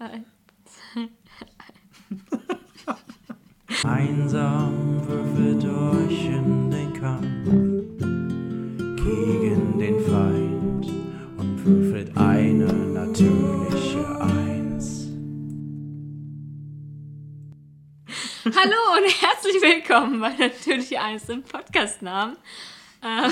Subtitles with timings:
[0.00, 0.28] Eins,
[3.82, 7.48] Einsam würfelt euch in den Kampf
[9.02, 10.86] gegen den Feind
[11.36, 15.08] und würfelt eine natürliche Eins.
[18.44, 22.36] Hallo und herzlich willkommen bei Natürlich Eins im Podcastnamen.
[23.02, 23.28] Äh,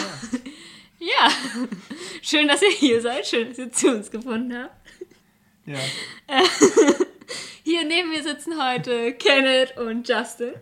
[0.99, 1.31] ja,
[2.23, 4.76] schön, dass ihr hier seid, schön, dass ihr zu uns gefunden habt.
[5.67, 5.79] Ja.
[7.65, 10.53] Hier neben mir sitzen heute Kenneth und Justin.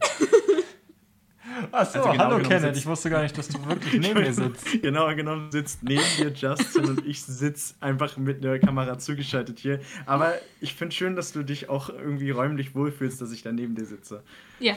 [1.71, 4.33] Achso, Also genau hallo Kenneth, sitzt- ich wusste gar nicht, dass du wirklich neben mir
[4.33, 4.83] sitzt.
[4.83, 9.81] Genau genommen sitzt neben dir Justin und ich sitze einfach mit der Kamera zugeschaltet hier.
[10.07, 13.75] Aber ich finde schön, dass du dich auch irgendwie räumlich wohlfühlst, dass ich da neben
[13.75, 14.25] dir sitze.
[14.59, 14.77] Ja,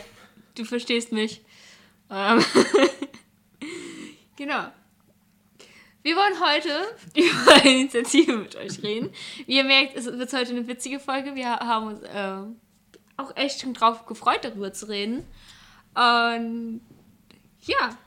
[0.56, 1.42] du verstehst mich.
[2.12, 2.44] Ähm,
[4.36, 4.68] genau.
[6.08, 6.70] Wir wollen heute
[7.18, 9.10] über eine Initiative mit euch reden.
[9.46, 11.36] Wie ihr merkt, es wird heute eine witzige Folge.
[11.36, 12.62] Wir haben uns ähm,
[13.18, 15.28] auch echt schon drauf gefreut, darüber zu reden.
[15.94, 16.80] Und
[17.60, 17.98] ja,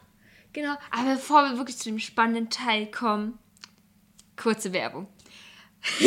[0.55, 0.77] genau.
[0.91, 3.39] Aber bevor wir wirklich zu dem spannenden Teil kommen,
[4.35, 5.07] kurze Werbung.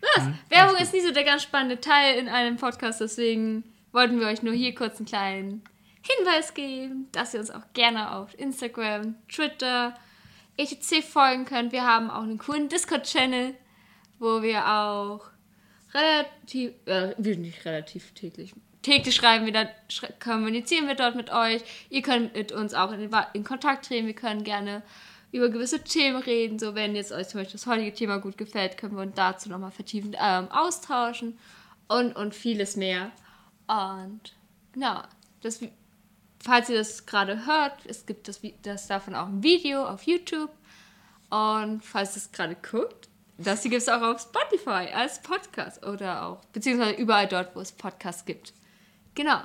[0.00, 0.28] Was?
[0.48, 4.42] Werbung ist nie so der ganz spannende Teil in einem Podcast, deswegen wollten wir euch
[4.42, 5.62] nur hier kurz einen kleinen
[6.00, 9.94] Hinweis geben, dass ihr uns auch gerne auf Instagram, Twitter,
[10.56, 11.02] etc.
[11.02, 11.72] folgen könnt.
[11.72, 13.54] Wir haben auch einen coolen Discord-Channel,
[14.18, 15.20] wo wir auch
[15.94, 19.68] relativ, äh, nicht relativ täglich, täglich schreiben wir da,
[20.22, 21.62] kommunizieren wir dort mit euch.
[21.90, 24.06] Ihr könnt mit uns auch in, in Kontakt treten.
[24.06, 24.82] Wir können gerne
[25.32, 26.58] über gewisse Themen reden.
[26.58, 29.48] So, wenn jetzt euch zum Beispiel das heutige Thema gut gefällt, können wir uns dazu
[29.48, 31.38] nochmal vertiefend ähm, austauschen
[31.88, 33.10] und, und vieles mehr.
[33.66, 34.34] Und
[34.72, 35.02] genau,
[35.40, 35.60] das,
[36.42, 40.50] falls ihr das gerade hört, es gibt das, das davon auch ein Video auf YouTube.
[41.30, 45.84] Und falls ihr es gerade guckt, das hier gibt es auch auf Spotify als Podcast
[45.84, 48.52] oder auch, beziehungsweise überall dort, wo es Podcasts gibt.
[49.14, 49.40] Genau.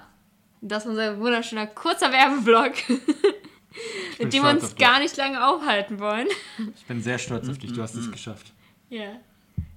[0.61, 2.73] Das ist unser wunderschöner kurzer Werbeblock,
[4.19, 6.27] mit dem wir uns gar nicht lange aufhalten wollen.
[6.75, 8.53] Ich bin sehr stolz auf dich, du hast es geschafft.
[8.89, 9.19] Ja.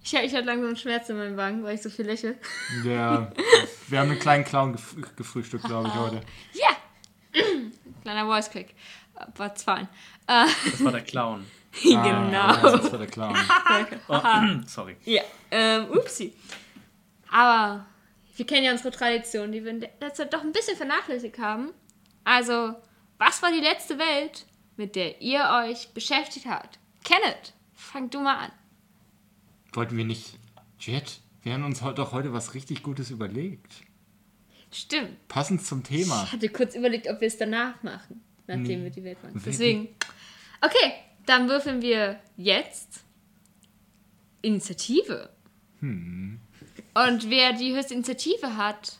[0.02, 2.36] Ich, ich hatte langsam einen Schmerz in meinem Wagen, weil ich so viel lächle.
[2.84, 3.30] Ja,
[3.88, 6.20] wir haben einen kleinen Clown gef gefrühstückt, glaube ich, heute.
[6.54, 6.79] Ja!
[8.02, 8.74] Kleiner Voice Click.
[9.36, 9.88] War fein.
[10.26, 11.46] Äh, Das war der Clown.
[11.72, 12.32] Ah, genau.
[12.32, 13.36] ja, das war der Clown.
[14.08, 14.20] Oh,
[14.66, 14.96] sorry.
[15.04, 16.32] Ja, ähm, upsi.
[17.30, 17.86] Aber
[18.34, 21.38] wir kennen ja unsere Tradition, die wir in der letzter Zeit doch ein bisschen vernachlässigt
[21.38, 21.70] haben.
[22.24, 22.74] Also,
[23.18, 24.46] was war die letzte Welt,
[24.76, 26.80] mit der ihr euch beschäftigt habt?
[27.04, 28.52] Kenneth, fang du mal an.
[29.72, 30.38] Wollten wir nicht...
[30.80, 33.74] Jet, wir haben uns doch heute was richtig Gutes überlegt.
[34.72, 35.26] Stimmt.
[35.28, 36.22] Passend zum Thema.
[36.24, 38.82] Ich hatte kurz überlegt, ob wir es danach machen, nachdem Nee.
[38.84, 39.42] wir die Welt machen.
[39.44, 39.88] Deswegen.
[40.60, 40.92] Okay,
[41.26, 43.02] dann würfeln wir jetzt
[44.42, 45.30] Initiative.
[45.80, 46.40] Hm.
[46.94, 48.98] Und wer die höchste Initiative hat,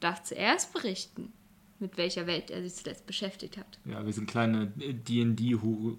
[0.00, 1.32] darf zuerst berichten,
[1.78, 3.78] mit welcher Welt er sich zuletzt beschäftigt hat.
[3.84, 5.96] Ja, wir sind kleine D&D Hu-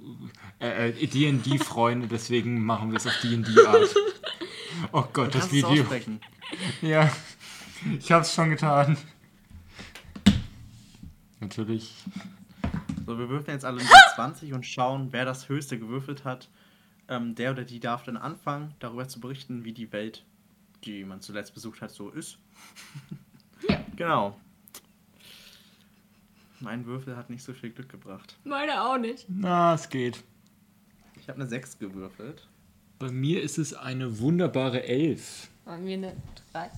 [0.60, 3.96] äh, äh, deswegen machen wir es auf D&D Art.
[4.92, 5.86] Oh Gott, das Video.
[6.82, 7.10] Ja,
[8.00, 8.98] ich hab's schon getan.
[11.44, 11.94] Natürlich.
[13.06, 16.50] So, wir würfeln jetzt alle mit 20 und schauen, wer das höchste gewürfelt hat.
[17.10, 20.24] Ähm, der oder die darf dann anfangen, darüber zu berichten, wie die Welt,
[20.86, 22.38] die man zuletzt besucht hat, so ist.
[23.96, 24.38] Genau.
[26.60, 28.38] Mein Würfel hat nicht so viel Glück gebracht.
[28.44, 29.26] Meine auch nicht.
[29.30, 30.24] Na, es geht.
[31.22, 32.48] Ich habe eine 6 gewürfelt.
[33.00, 35.48] Bei mir ist es eine wunderbare Elf.
[35.64, 36.16] Bei mir eine
[36.52, 36.72] 3.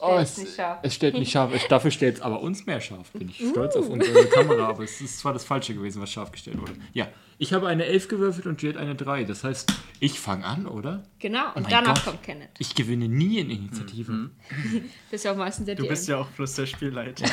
[0.00, 0.78] Es Oh, stellt es, nicht scharf.
[0.82, 1.66] es stellt nicht scharf.
[1.68, 3.10] Dafür stellt es aber uns mehr scharf.
[3.10, 6.30] Bin ich stolz auf unsere Kamera, aber es ist zwar das Falsche gewesen, was scharf
[6.30, 6.74] gestellt wurde.
[6.92, 9.24] Ja, ich habe eine Elf gewürfelt und Jet eine 3.
[9.24, 11.02] Das heißt, ich fange an, oder?
[11.18, 12.04] Genau, und mein danach Gott.
[12.04, 12.50] kommt Kenneth.
[12.58, 14.30] Ich gewinne nie in Initiative.
[15.10, 15.90] Das ist ja auch meistens der Du DM.
[15.90, 17.24] bist ja auch plus der Spielleiter.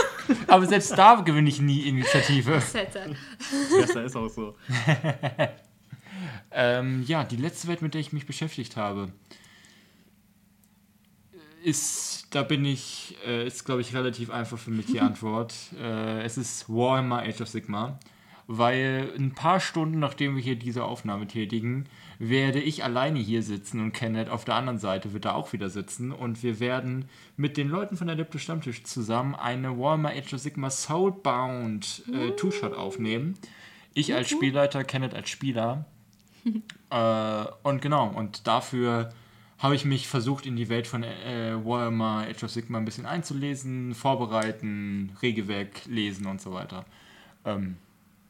[0.46, 2.58] Aber selbst da gewinne ich nie Initiative.
[2.60, 3.06] Setter.
[3.78, 4.54] Besser ist auch so.
[6.56, 9.08] Ähm, ja, die letzte Welt, mit der ich mich beschäftigt habe,
[11.64, 15.54] ist, da bin ich, äh, ist glaube ich relativ einfach für mich die Antwort.
[15.80, 17.98] Äh, es ist Warhammer Age of Sigma,
[18.46, 21.86] weil ein paar Stunden nachdem wir hier diese Aufnahme tätigen,
[22.18, 25.70] werde ich alleine hier sitzen und Kenneth auf der anderen Seite wird da auch wieder
[25.70, 27.06] sitzen und wir werden
[27.36, 32.30] mit den Leuten von der Lepto Stammtisch zusammen eine Warhammer Age of Sigma Soulbound äh,
[32.32, 33.34] Two-Shot aufnehmen.
[33.94, 35.86] Ich als Spielleiter, Kenneth als Spieler.
[36.90, 39.10] Äh, und genau, und dafür
[39.64, 43.06] habe ich mich versucht, in die Welt von äh, Warhammer Age of Sigma ein bisschen
[43.06, 46.84] einzulesen, vorbereiten, Regelwerk lesen und so weiter.
[47.46, 47.78] Ähm,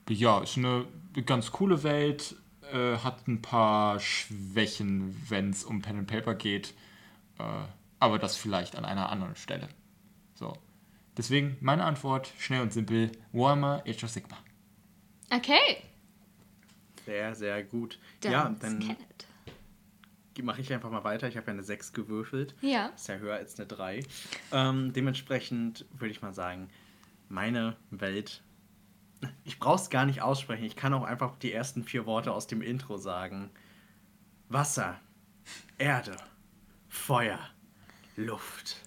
[0.08, 0.86] ja, ist eine
[1.26, 2.36] ganz coole Welt.
[2.72, 6.72] äh, hat ein paar Schwächen, wenn es um Pen and Paper geht.
[7.40, 7.42] Äh,
[7.98, 9.68] aber das vielleicht an einer anderen Stelle.
[10.34, 10.56] So.
[11.16, 14.36] Deswegen meine Antwort, schnell und simpel, Warhammer Age of Sigma.
[15.30, 15.82] Okay.
[17.04, 17.98] Sehr, sehr gut.
[18.20, 18.96] Dann ja, dann.
[20.42, 21.28] Mache ich einfach mal weiter.
[21.28, 22.54] Ich habe ja eine 6 gewürfelt.
[22.60, 22.86] Ja.
[22.88, 24.00] Ist ja höher als eine 3.
[24.52, 26.68] Ähm, dementsprechend würde ich mal sagen,
[27.28, 28.42] meine Welt.
[29.44, 30.64] Ich brauche es gar nicht aussprechen.
[30.64, 33.48] Ich kann auch einfach die ersten vier Worte aus dem Intro sagen.
[34.50, 35.00] Wasser,
[35.78, 36.16] Erde,
[36.88, 37.38] Feuer,
[38.16, 38.82] Luft.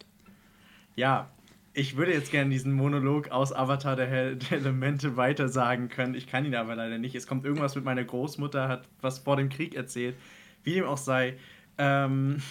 [0.95, 1.31] Ja,
[1.73, 6.15] ich würde jetzt gerne diesen Monolog aus Avatar der, Hel der Elemente weiter sagen können.
[6.15, 7.13] Ich kann ihn aber leider nicht.
[7.13, 10.15] Es kommt irgendwas mit meiner Großmutter, hat was vor dem Krieg erzählt.
[10.67, 11.37] Wie dem auch sei.
[11.77, 12.41] Ähm,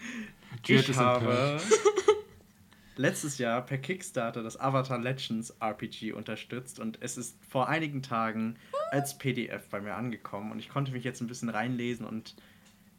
[0.66, 1.60] ich habe
[2.96, 8.56] letztes Jahr per Kickstarter das Avatar Legends RPG unterstützt und es ist vor einigen Tagen
[8.92, 12.34] als PDF bei mir angekommen und ich konnte mich jetzt ein bisschen reinlesen und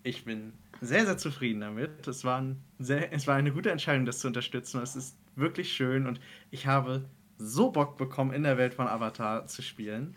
[0.04, 2.08] ich bin sehr, sehr zufrieden damit.
[2.08, 4.80] Es war, ein sehr, es war eine gute Entscheidung, das zu unterstützen.
[4.84, 6.22] Es ist wirklich schön und
[6.52, 7.10] ich habe
[7.40, 10.14] so Bock bekommen, in der Welt von Avatar zu spielen,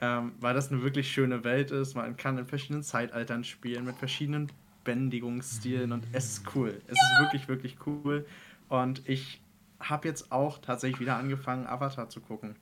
[0.00, 1.94] ähm, weil das eine wirklich schöne Welt ist.
[1.94, 4.50] Man kann in verschiedenen Zeitaltern spielen, mit verschiedenen
[4.84, 6.80] Bändigungsstilen und es ist cool.
[6.86, 8.26] Es ist wirklich, wirklich cool.
[8.68, 9.40] Und ich
[9.78, 12.54] habe jetzt auch tatsächlich wieder angefangen, Avatar zu gucken.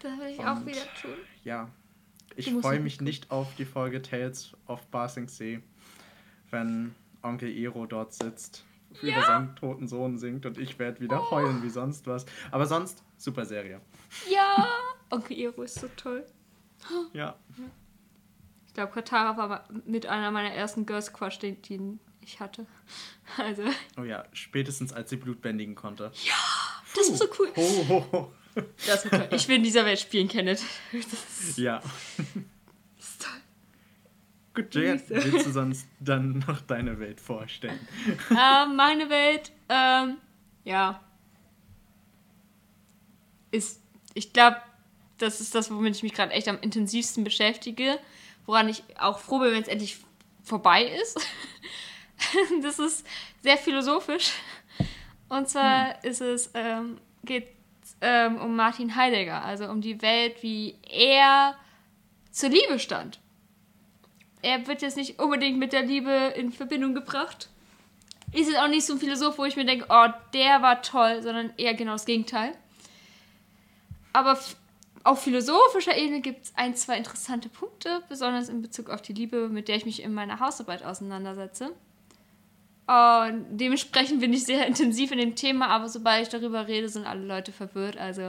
[0.00, 1.12] Das will ich auch Und- wieder tun.
[1.44, 1.68] Ja.
[2.38, 3.06] Ich freue mich gucken.
[3.06, 5.60] nicht auf die Folge Tales of Basingsee,
[6.50, 8.64] wenn Onkel Ero dort sitzt,
[9.02, 11.30] über seinen toten Sohn singt und ich werde wieder Oh.
[11.30, 12.26] heulen wie sonst was.
[12.50, 13.80] Aber sonst, super Serie.
[14.30, 14.66] Ja.
[15.10, 16.26] Onkel Iro ist so toll.
[17.12, 17.36] Ja.
[18.66, 22.66] Ich glaube, Katara war mit einer meiner ersten Girls Crush, die die ich hatte.
[23.38, 23.62] Also,
[23.98, 26.12] Oh ja, spätestens als sie Blut bändigen konnte.
[26.94, 27.52] das ist so cool.
[27.56, 28.32] Ho, ho, ho.
[28.86, 29.28] Das ist toll.
[29.32, 30.62] Ich will in dieser Welt spielen, Kenneth.
[30.92, 31.82] Das Ja.
[32.98, 33.32] ist toll.
[34.54, 37.78] Gut, Jay, willst du sonst dann noch deine Welt vorstellen?
[38.30, 40.18] ähm, meine Welt, ähm,
[40.64, 41.00] ja,
[43.50, 43.80] ist,
[44.14, 44.56] ich glaube,
[45.18, 47.98] das ist das, womit ich mich gerade echt am intensivsten beschäftige,
[48.44, 49.98] woran ich auch froh bin, wenn es endlich
[50.44, 51.18] vorbei ist.
[52.62, 53.06] das ist
[53.42, 54.32] sehr philosophisch.
[55.28, 57.48] Und zwar ist es, ähm, geht
[58.00, 61.56] ähm, um Martin Heidegger, also um die Welt, wie er
[62.30, 63.18] zur Liebe stand.
[64.42, 67.48] Er wird jetzt nicht unbedingt mit der Liebe in Verbindung gebracht.
[68.32, 71.22] Ist es auch nicht so ein Philosoph, wo ich mir denke, oh, der war toll,
[71.22, 72.52] sondern eher genau das Gegenteil.
[74.12, 74.38] Aber
[75.06, 79.48] auf philosophischer Ebene gibt es ein, zwei interessante Punkte, besonders in Bezug auf die Liebe,
[79.48, 81.72] mit der ich mich in meiner Hausarbeit auseinandersetze.
[82.86, 87.06] Und dementsprechend bin ich sehr intensiv in dem Thema, aber sobald ich darüber rede, sind
[87.06, 87.96] alle Leute verwirrt.
[87.96, 88.26] Also,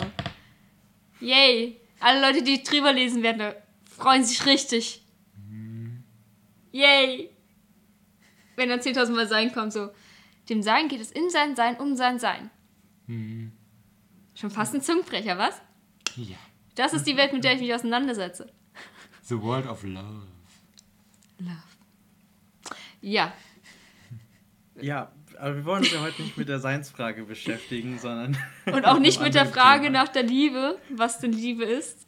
[1.20, 1.80] yay!
[2.00, 3.54] Alle Leute, die drüber lesen werden,
[3.90, 5.04] freuen sich richtig.
[6.72, 7.32] Yay!
[8.56, 9.90] Wenn dann 10.000 Mal Sein kommt, so.
[10.48, 12.52] Dem Sein geht es in sein Sein, um sein Sein.
[14.36, 15.60] Schon fast ein Zungenbrecher, was?
[16.16, 16.38] Ja.
[16.78, 18.54] Das ist die Welt, mit der ich mich auseinandersetze.
[19.24, 20.28] The World of Love.
[23.02, 23.34] Ja,
[24.80, 28.38] Ja, aber wir wollen uns ja heute nicht mit der Seinsfrage beschäftigen, sondern.
[28.66, 30.04] und auch nicht mit der Frage Thema.
[30.04, 32.06] nach der Liebe, was denn Liebe ist.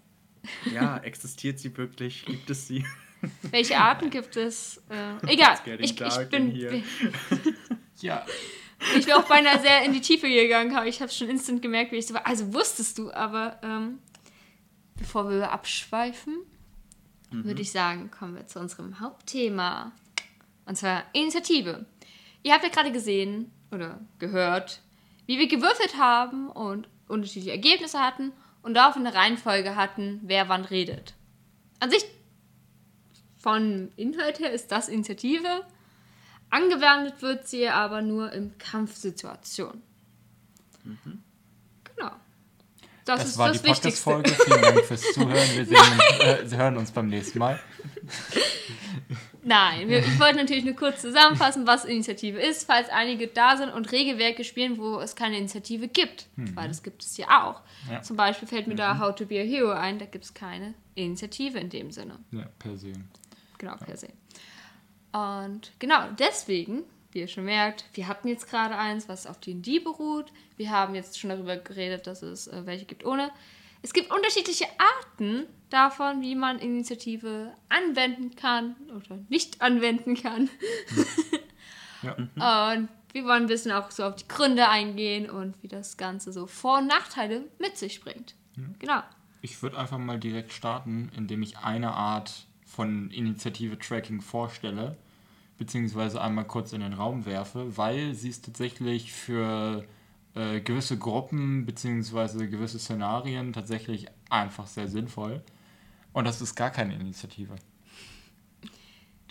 [0.72, 2.26] Ja, existiert sie wirklich?
[2.26, 2.86] Gibt es sie?
[3.52, 4.82] Welche Arten gibt es?
[4.90, 6.84] Äh, egal, ich, ich, bin, in here.
[8.02, 8.26] Ja.
[8.98, 11.92] ich bin auch beinahe sehr in die Tiefe gegangen, aber ich habe schon instant gemerkt,
[11.92, 12.26] wie ich so war.
[12.26, 14.00] Also wusstest du, aber ähm,
[15.00, 16.38] bevor wir abschweifen,
[17.32, 19.92] würde ich sagen, kommen wir zu unserem Hauptthema.
[20.66, 21.86] Und zwar Initiative.
[22.44, 24.82] Ihr habt ja gerade gesehen oder gehört,
[25.26, 30.66] wie wir gewürfelt haben und unterschiedliche Ergebnisse hatten und darauf eine Reihenfolge hatten, wer wann
[30.66, 31.14] redet.
[31.80, 32.06] An sich,
[33.38, 35.66] von Inhalt her ist das Initiative.
[36.50, 39.82] Angewendet wird sie aber nur in Kampfsituationen.
[40.84, 41.18] Genau.
[43.06, 43.70] Das, Das, ist war das die.
[43.70, 44.32] Podcast-Folge.
[44.32, 45.50] Vielen Dank fürs Zuhören.
[45.56, 47.60] Wir sehen uns, äh, hören uns beim nächsten Mal.
[49.44, 53.70] Nein, wir, ich wollte natürlich nur kurz zusammenfassen, was Initiative ist, falls einige da sind
[53.70, 56.28] und Regelwerke spielen, wo es keine Initiative gibt.
[56.36, 57.62] Weil das gibt es ja auch.
[57.90, 58.02] Ja.
[58.02, 60.74] Zum Beispiel fällt mir da How to be a Hero ein, da gibt es keine
[60.96, 62.20] Initiative in dem Sinne.
[62.32, 62.94] Ja, per se.
[63.58, 64.10] Genau, per se.
[65.12, 69.80] Und genau, deswegen, wie ihr schon merkt, wir hatten jetzt gerade eins, was auf D&D
[69.80, 70.32] beruht.
[70.58, 73.32] Wir haben jetzt schon darüber geredet, dass es äh, welche gibt ohne.
[73.82, 80.50] Es gibt unterschiedliche Arten davon, wie man Initiative anwenden kann oder nicht anwenden kann.
[82.02, 82.14] Ja.
[82.74, 86.32] Und wir wollen ein bisschen auch so auf die Gründe eingehen und wie das Ganze
[86.32, 88.36] so Vor- und Nachteile mit sich bringt.
[88.80, 89.02] Genau.
[89.42, 94.96] Ich würde einfach mal direkt starten, indem ich eine Art von Initiative-Tracking vorstelle,
[95.60, 99.86] beziehungsweise einmal kurz in den Raum werfe, weil sie ist tatsächlich für
[100.34, 105.44] äh, gewisse Gruppen beziehungsweise gewisse Szenarien tatsächlich einfach sehr sinnvoll.
[106.14, 107.56] Und das ist gar keine Initiative.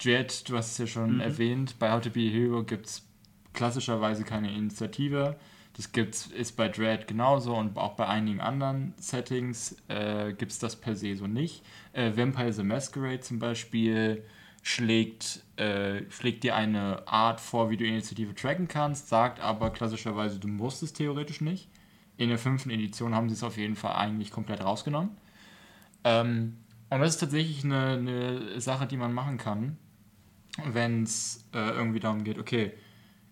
[0.00, 1.20] Jet, du hast es ja schon Mhm.
[1.20, 3.02] erwähnt, bei How to Be a Hero gibt es
[3.52, 5.36] klassischerweise keine Initiative.
[5.76, 10.58] Das gibt's, ist bei Dread genauso und auch bei einigen anderen Settings äh, gibt es
[10.58, 11.64] das per se so nicht.
[11.92, 14.24] Äh, Vampire the Masquerade zum Beispiel
[14.62, 20.38] schlägt, äh, schlägt dir eine Art vor, wie du Initiative tracken kannst, sagt aber klassischerweise,
[20.38, 21.68] du musst es theoretisch nicht.
[22.16, 25.10] In der fünften Edition haben sie es auf jeden Fall eigentlich komplett rausgenommen.
[26.04, 26.56] Ähm,
[26.90, 29.76] und das ist tatsächlich eine, eine Sache, die man machen kann,
[30.64, 32.72] wenn es äh, irgendwie darum geht, okay,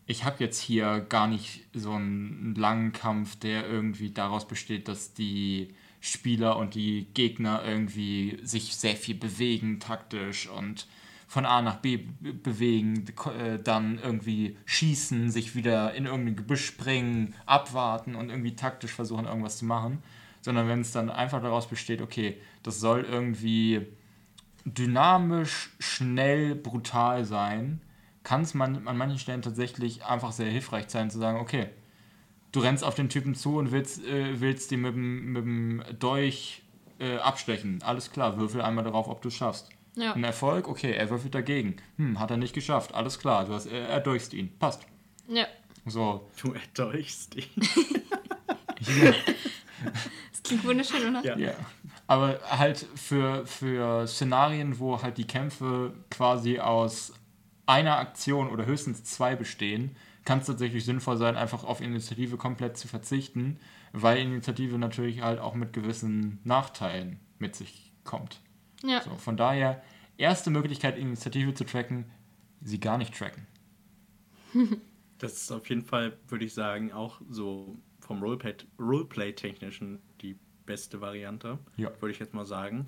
[0.06, 5.14] ich habe jetzt hier gar nicht so einen langen Kampf, der irgendwie daraus besteht, dass
[5.14, 10.86] die Spieler und die Gegner irgendwie sich sehr viel bewegen taktisch und
[11.26, 13.04] von A nach B be- bewegen,
[13.38, 19.26] äh, dann irgendwie schießen, sich wieder in irgendein Gebüsch springen, abwarten und irgendwie taktisch versuchen,
[19.26, 20.02] irgendwas zu machen.
[20.40, 23.86] Sondern wenn es dann einfach daraus besteht, okay, das soll irgendwie
[24.64, 27.80] dynamisch, schnell, brutal sein,
[28.22, 31.68] kann es man, an manchen Stellen tatsächlich einfach sehr hilfreich sein, zu sagen, okay,
[32.52, 34.82] du rennst auf den Typen zu und willst, äh, willst dem,
[35.32, 36.62] mit dem Dolch
[36.98, 37.82] äh, abstechen.
[37.82, 39.68] Alles klar, würfel einmal darauf, ob du es schaffst.
[39.96, 40.12] Ja.
[40.12, 41.76] Ein Erfolg, okay, er würfelt dagegen.
[41.96, 42.94] Hm, hat er nicht geschafft.
[42.94, 44.56] Alles klar, du hast, er, erdolchst ihn.
[44.58, 44.86] Passt.
[45.26, 45.46] Ja.
[45.86, 46.30] So.
[46.40, 47.44] Du erdolchst ihn.
[50.32, 51.24] Das klingt wunderschön, oder?
[51.24, 51.36] Ja.
[51.36, 51.52] Ja.
[52.06, 57.12] Aber halt für, für Szenarien, wo halt die Kämpfe quasi aus
[57.66, 62.76] einer Aktion oder höchstens zwei bestehen, kann es tatsächlich sinnvoll sein, einfach auf Initiative komplett
[62.76, 63.58] zu verzichten,
[63.92, 68.40] weil Initiative natürlich halt auch mit gewissen Nachteilen mit sich kommt.
[68.84, 69.00] Ja.
[69.02, 69.82] So, von daher,
[70.18, 72.04] erste Möglichkeit, Initiative zu tracken,
[72.62, 73.46] sie gar nicht tracken.
[75.18, 81.00] Das ist auf jeden Fall, würde ich sagen, auch so vom Roleplay- Roleplay-technischen die beste
[81.00, 81.90] Variante, Ja.
[82.02, 82.86] würde ich jetzt mal sagen.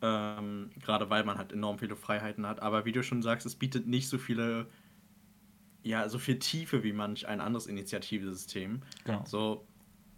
[0.00, 2.62] Ähm, gerade weil man halt enorm viele Freiheiten hat.
[2.62, 4.66] Aber wie du schon sagst, es bietet nicht so viele,
[5.82, 8.80] ja, so viel Tiefe wie manch ein anderes Initiativesystem.
[9.04, 9.24] Genau.
[9.26, 9.66] So,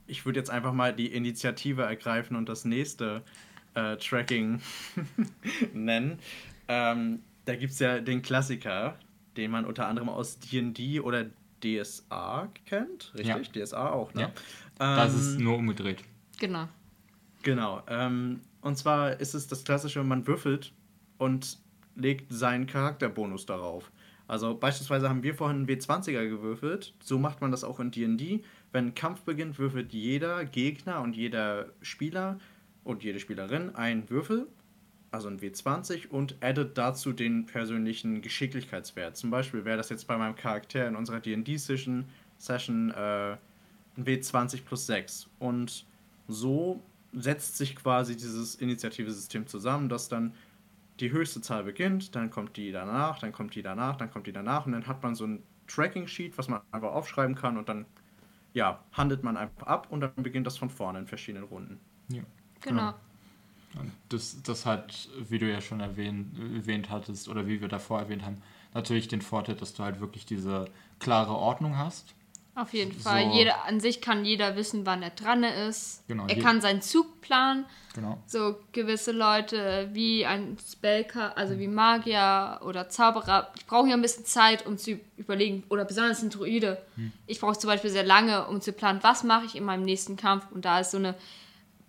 [0.07, 3.23] ich würde jetzt einfach mal die Initiative ergreifen und das nächste
[3.75, 4.61] äh, Tracking
[5.75, 6.19] nennen.
[6.69, 8.97] Ähm, da gibt es ja den Klassiker,
[9.37, 11.27] den man unter anderem aus DD oder
[11.63, 13.13] DSA kennt.
[13.17, 13.51] Richtig?
[13.53, 14.33] DSA auch, ne?
[14.79, 14.97] Ja.
[14.97, 16.03] Das ist Ähm, nur umgedreht.
[16.39, 16.69] Genau.
[17.43, 17.83] Genau.
[17.89, 20.73] Ähm, und zwar ist es das klassische, man würfelt
[21.19, 21.59] und
[21.97, 23.91] legt seinen Charakterbonus darauf.
[24.27, 26.95] Also beispielsweise haben wir vorhin einen W20er gewürfelt.
[27.03, 28.43] So macht man das auch in D&D.
[28.73, 32.39] Wenn ein Kampf beginnt, würfelt jeder Gegner und jeder Spieler
[32.85, 34.47] und jede Spielerin einen Würfel,
[35.11, 39.17] also ein W20, und addet dazu den persönlichen Geschicklichkeitswert.
[39.17, 42.07] Zum Beispiel wäre das jetzt bei meinem Charakter in unserer D&D-Session
[42.41, 43.37] Session, äh,
[43.97, 45.29] ein W20 plus 6.
[45.39, 45.87] Und
[46.27, 46.83] so
[47.13, 50.35] setzt sich quasi dieses Initiativesystem zusammen, dass dann
[51.01, 54.33] die höchste Zahl beginnt, dann kommt die danach, dann kommt die danach, dann kommt die
[54.33, 57.87] danach und dann hat man so ein Tracking-Sheet, was man einfach aufschreiben kann und dann
[58.53, 61.79] ja, handelt man einfach ab und dann beginnt das von vorne in verschiedenen Runden.
[62.09, 62.23] Ja.
[62.61, 62.95] Genau.
[63.79, 68.01] Und das, das hat, wie du ja schon erwähnt, erwähnt hattest oder wie wir davor
[68.01, 68.43] erwähnt haben,
[68.75, 70.67] natürlich den Vorteil, dass du halt wirklich diese
[70.99, 72.15] klare Ordnung hast.
[72.57, 73.31] Auf jeden Fall.
[73.31, 73.39] So.
[73.39, 76.03] Jeder, an sich kann jeder wissen, wann er dran ist.
[76.09, 77.65] Genau, Er kann seinen Zug planen.
[77.95, 78.19] Genau.
[78.27, 84.03] So gewisse Leute wie ein Spellcaster, also wie Magier oder Zauberer, die brauchen ja ein
[84.03, 86.83] bisschen Zeit, um zu überlegen, oder besonders ein Druide.
[87.27, 90.17] Ich brauche zum Beispiel sehr lange, um zu planen, was mache ich in meinem nächsten
[90.17, 90.45] Kampf.
[90.51, 91.15] Und da ist so eine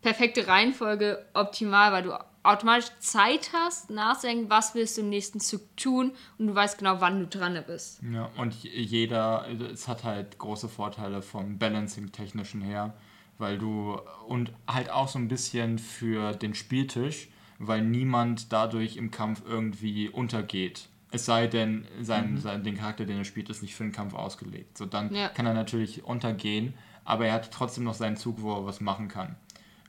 [0.01, 5.61] perfekte Reihenfolge optimal, weil du automatisch Zeit hast, nachzudenken, was willst du im nächsten Zug
[5.77, 8.01] tun und du weißt genau, wann du dran bist.
[8.11, 12.93] Ja, und jeder, es hat halt große Vorteile vom Balancing-technischen her,
[13.37, 17.29] weil du, und halt auch so ein bisschen für den Spieltisch,
[17.59, 20.87] weil niemand dadurch im Kampf irgendwie untergeht.
[21.11, 24.13] Es sei denn, sein, sein, den Charakter, den er spielt, ist nicht für den Kampf
[24.15, 24.77] ausgelegt.
[24.77, 25.27] So, dann Ja.
[25.27, 29.09] kann er natürlich untergehen, aber er hat trotzdem noch seinen Zug, wo er was machen
[29.09, 29.35] kann.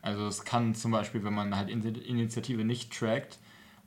[0.02, 3.38] Also es kann zum Beispiel, wenn man halt In- Initiative nicht trackt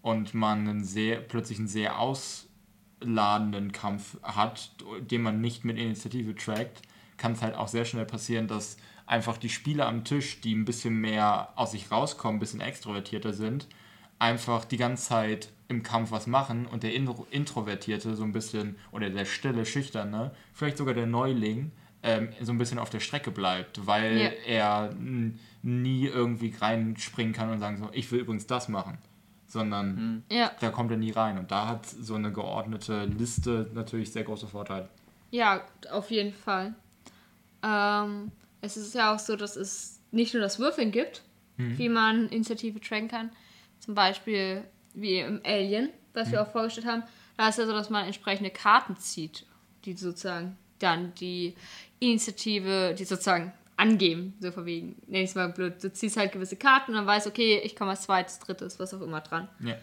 [0.02, 6.34] und man einen sehr, plötzlich einen sehr ausladenden Kampf hat, den man nicht mit Initiative
[6.34, 6.82] trackt,
[7.18, 10.66] kann es halt auch sehr schnell passieren, dass einfach die Spieler am Tisch, die ein
[10.66, 13.68] bisschen mehr aus sich rauskommen, ein bisschen extrovertierter sind,
[14.18, 18.78] einfach die ganze Zeit im Kampf was machen und der Intro Introvertierte so ein bisschen,
[18.92, 21.72] oder der stille, schüchterne, vielleicht sogar der Neuling,
[22.06, 24.30] ähm, so ein bisschen auf der Strecke bleibt, weil Ja.
[24.46, 24.96] er
[25.64, 28.98] nie irgendwie reinspringen kann und sagen so, ich will übrigens das machen.
[29.48, 30.52] sondern Ja.
[30.60, 31.38] da kommt er nie rein.
[31.38, 34.90] Und da hat so eine geordnete Liste natürlich sehr große Vorteile.
[35.32, 36.74] Ja, auf jeden Fall.
[37.64, 38.32] Ähm,
[38.62, 41.24] es ist ja auch so, dass es nicht nur das Würfeln gibt,
[41.58, 43.30] wie man Initiative tracken kann.
[43.80, 47.04] Zum Beispiel wie im Alien, was wir auch vorgestellt haben.
[47.38, 49.46] Da ist ja so, dass man entsprechende Karten zieht,
[49.86, 51.56] die sozusagen dann die
[52.00, 55.02] Initiative, die sozusagen angeben, so verwegen.
[55.08, 55.84] Nenn ich es mal blöd.
[55.84, 58.94] Du ziehst halt gewisse Karten und dann weißt, okay, ich komme als zweites, drittes, was
[58.94, 59.50] auch immer dran.
[59.60, 59.76] Ja.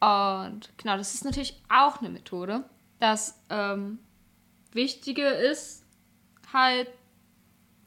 [0.00, 2.64] Und genau, das ist natürlich auch eine Methode.
[2.98, 3.98] Das ähm,
[4.72, 5.84] Wichtige ist
[6.52, 6.88] halt,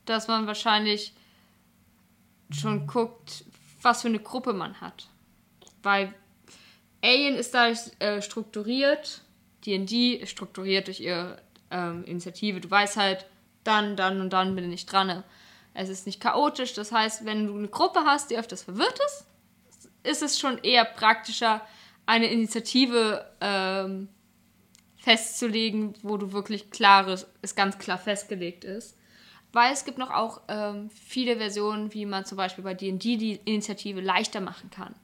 [0.05, 1.13] dass man wahrscheinlich
[2.51, 3.45] schon guckt,
[3.81, 5.07] was für eine Gruppe man hat.
[5.81, 6.13] Weil
[7.01, 9.21] Alien ist dadurch äh, strukturiert,
[9.65, 11.41] D&D ist strukturiert durch ihre
[11.73, 12.61] ähm, Initiative.
[12.61, 13.25] Du weißt halt,
[13.65, 15.23] dann, dann und dann bin ich dran.
[15.73, 19.25] Es ist nicht chaotisch, das heißt, wenn du eine Gruppe hast, die öfters verwirrt ist,
[20.03, 21.61] ist es schon eher praktischer,
[22.05, 24.09] eine Initiative ähm,
[24.97, 28.97] festzulegen, wo du wirklich klares, es ganz klar festgelegt ist.
[29.53, 33.39] Weil es gibt noch auch ähm, viele Versionen, wie man zum Beispiel bei D&D die
[33.45, 34.95] Initiative leichter machen kann,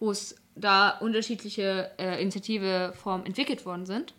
[0.00, 4.14] wo es da unterschiedliche äh, Initiativeformen entwickelt worden sind.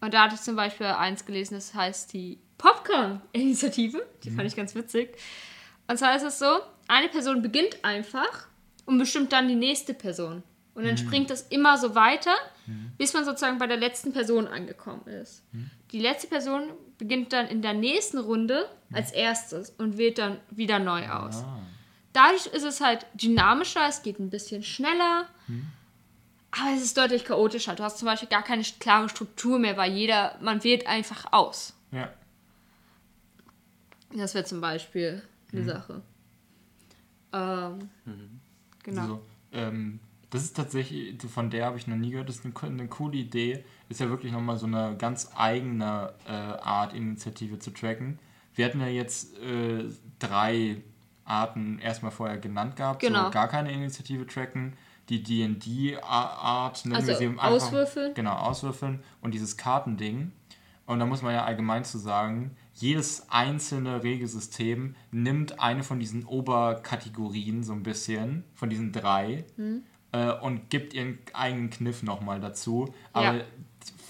[0.00, 4.04] Und da hatte ich zum Beispiel eins gelesen, das heißt die Popcorn-Initiative.
[4.22, 5.16] Die fand ich ganz witzig.
[5.86, 8.46] Und zwar ist es so, eine Person beginnt einfach
[8.86, 10.42] und bestimmt dann die nächste Person.
[10.74, 12.34] Und dann springt das immer so weiter,
[12.98, 15.42] bis man sozusagen bei der letzten Person angekommen ist.
[15.90, 20.78] Die letzte Person beginnt dann in der nächsten Runde als erstes und wählt dann wieder
[20.78, 21.44] neu aus.
[22.12, 25.26] Dadurch ist es halt dynamischer, es geht ein bisschen schneller,
[26.50, 27.74] aber es ist deutlich chaotischer.
[27.74, 31.74] Du hast zum Beispiel gar keine klare Struktur mehr, weil jeder, man wählt einfach aus.
[31.92, 32.12] Ja.
[34.14, 36.02] Das wäre zum Beispiel eine Sache.
[37.32, 37.90] Ähm,
[38.88, 39.06] Genau.
[39.06, 40.00] So, ähm,
[40.30, 43.16] das ist tatsächlich, von der habe ich noch nie gehört, das ist eine, eine coole
[43.16, 43.64] Idee.
[43.88, 48.18] Ist ja wirklich nochmal so eine ganz eigene äh, Art, Initiative zu tracken.
[48.54, 49.84] Wir hatten ja jetzt äh,
[50.18, 50.82] drei
[51.24, 53.00] Arten erstmal vorher genannt gehabt.
[53.00, 53.26] Genau.
[53.26, 54.74] So gar keine Initiative tracken.
[55.08, 58.14] Die D&D-Art, nennen Also wir sie einfach- auswürfeln?
[58.14, 59.00] Genau, auswürfeln.
[59.20, 60.32] Und dieses Kartending.
[60.86, 66.24] Und da muss man ja allgemein zu sagen, jedes einzelne Regelsystem nimmt eine von diesen
[66.24, 69.82] Oberkategorien so ein bisschen, von diesen drei, Hm.
[70.12, 72.94] äh, und gibt ihren eigenen Kniff nochmal dazu.
[73.12, 73.44] Aber Ja.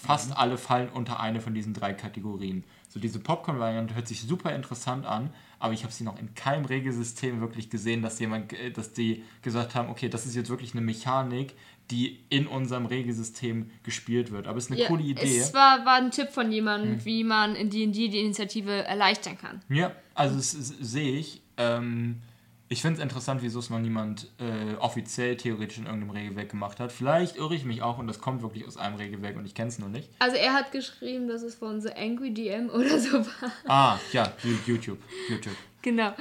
[0.02, 2.62] fast alle fallen unter eine von diesen drei Kategorien.
[2.88, 6.64] So diese Popcorn-Variante hört sich super interessant an, aber ich habe sie noch in keinem
[6.64, 10.72] Regelsystem wirklich gesehen, dass jemand, äh, dass die gesagt haben, okay, das ist jetzt wirklich
[10.72, 11.54] eine Mechanik,
[11.90, 14.46] die in unserem Regelsystem gespielt wird.
[14.46, 15.38] Aber es ist eine ja, coole Idee.
[15.38, 19.62] Es war, war ein Tipp von jemandem, wie man in D&D die Initiative erleichtern kann.
[19.68, 21.40] Ja, also das das sehe ich.
[21.56, 22.20] Ähm,
[22.70, 26.80] ich finde es interessant, wieso es noch niemand äh, offiziell theoretisch in irgendeinem Regelwerk gemacht
[26.80, 26.92] hat.
[26.92, 29.68] Vielleicht irre ich mich auch und das kommt wirklich aus einem Regelwerk und ich kenne
[29.68, 30.10] es noch nicht.
[30.18, 33.52] Also er hat geschrieben, dass es von The Angry DM oder so war.
[33.66, 34.32] Ah, ja,
[34.66, 34.98] YouTube.
[35.28, 35.56] YouTube.
[35.82, 36.12] Genau.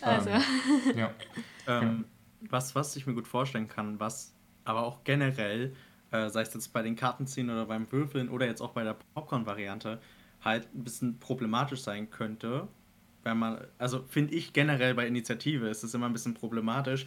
[0.00, 0.30] Also,
[0.94, 1.12] Ja.
[1.68, 2.04] Ähm,
[2.48, 4.32] was, was ich mir gut vorstellen kann, was
[4.64, 5.74] aber auch generell,
[6.12, 8.96] äh, sei es jetzt bei den Kartenziehen oder beim Würfeln oder jetzt auch bei der
[9.14, 10.00] Popcorn-Variante,
[10.44, 12.68] halt ein bisschen problematisch sein könnte,
[13.26, 17.06] wenn man, also finde ich generell bei Initiative ist es immer ein bisschen problematisch,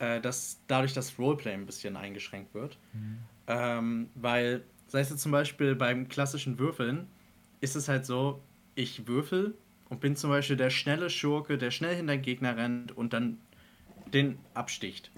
[0.00, 2.76] äh, dass dadurch das Roleplay ein bisschen eingeschränkt wird.
[3.46, 7.06] Ähm, weil, sei es jetzt zum Beispiel beim klassischen Würfeln,
[7.60, 8.42] ist es halt so,
[8.74, 9.54] ich würfel
[9.88, 13.38] und bin zum Beispiel der schnelle Schurke, der schnell hinter den Gegner rennt und dann
[14.12, 15.12] den absticht.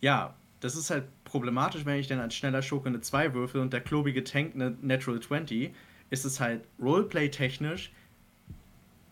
[0.00, 3.74] Ja, das ist halt problematisch, wenn ich dann als schneller Schurke eine 2 würfel und
[3.74, 5.74] der klobige Tank eine Natural 20,
[6.08, 7.92] ist es halt Roleplay-technisch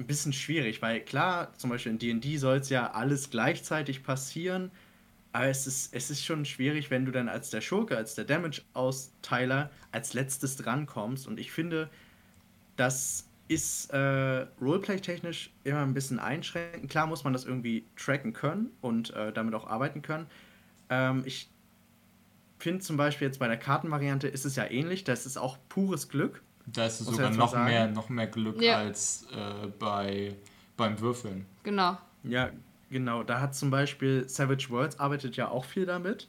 [0.02, 4.70] ein bisschen schwierig, weil klar, zum Beispiel in D&D soll es ja alles gleichzeitig passieren,
[5.32, 8.24] aber es ist, es ist schon schwierig, wenn du dann als der Schurke, als der
[8.24, 11.88] Damage-Austeiler als letztes drankommst und ich finde,
[12.76, 16.90] das ist äh, Roleplay-technisch immer ein bisschen einschränkend.
[16.90, 20.26] Klar muss man das irgendwie tracken können und äh, damit auch arbeiten können.
[20.88, 21.50] Ähm, ich
[22.58, 25.04] finde zum Beispiel jetzt bei der Kartenvariante ist es ja ähnlich.
[25.04, 26.42] Das ist auch pures Glück.
[26.66, 27.64] Da ist es sogar noch sagen.
[27.64, 28.76] mehr, noch mehr Glück Ja.
[28.78, 30.36] als äh, bei,
[30.76, 31.46] beim Würfeln.
[31.62, 31.98] genau.
[32.24, 32.50] Ja,
[32.90, 33.22] genau.
[33.24, 36.28] Da hat zum Beispiel Savage Worlds arbeitet ja auch viel damit.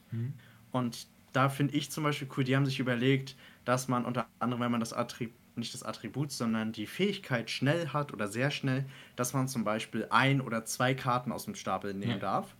[0.72, 4.62] Und da finde ich zum Beispiel cool, die haben sich überlegt, dass man unter anderem,
[4.62, 8.84] wenn man das Attribut, nicht das Attribut, sondern die Fähigkeit schnell hat oder sehr schnell,
[9.14, 12.18] dass man zum Beispiel ein oder zwei Karten aus dem Stapel nehmen Ja.
[12.18, 12.56] darf.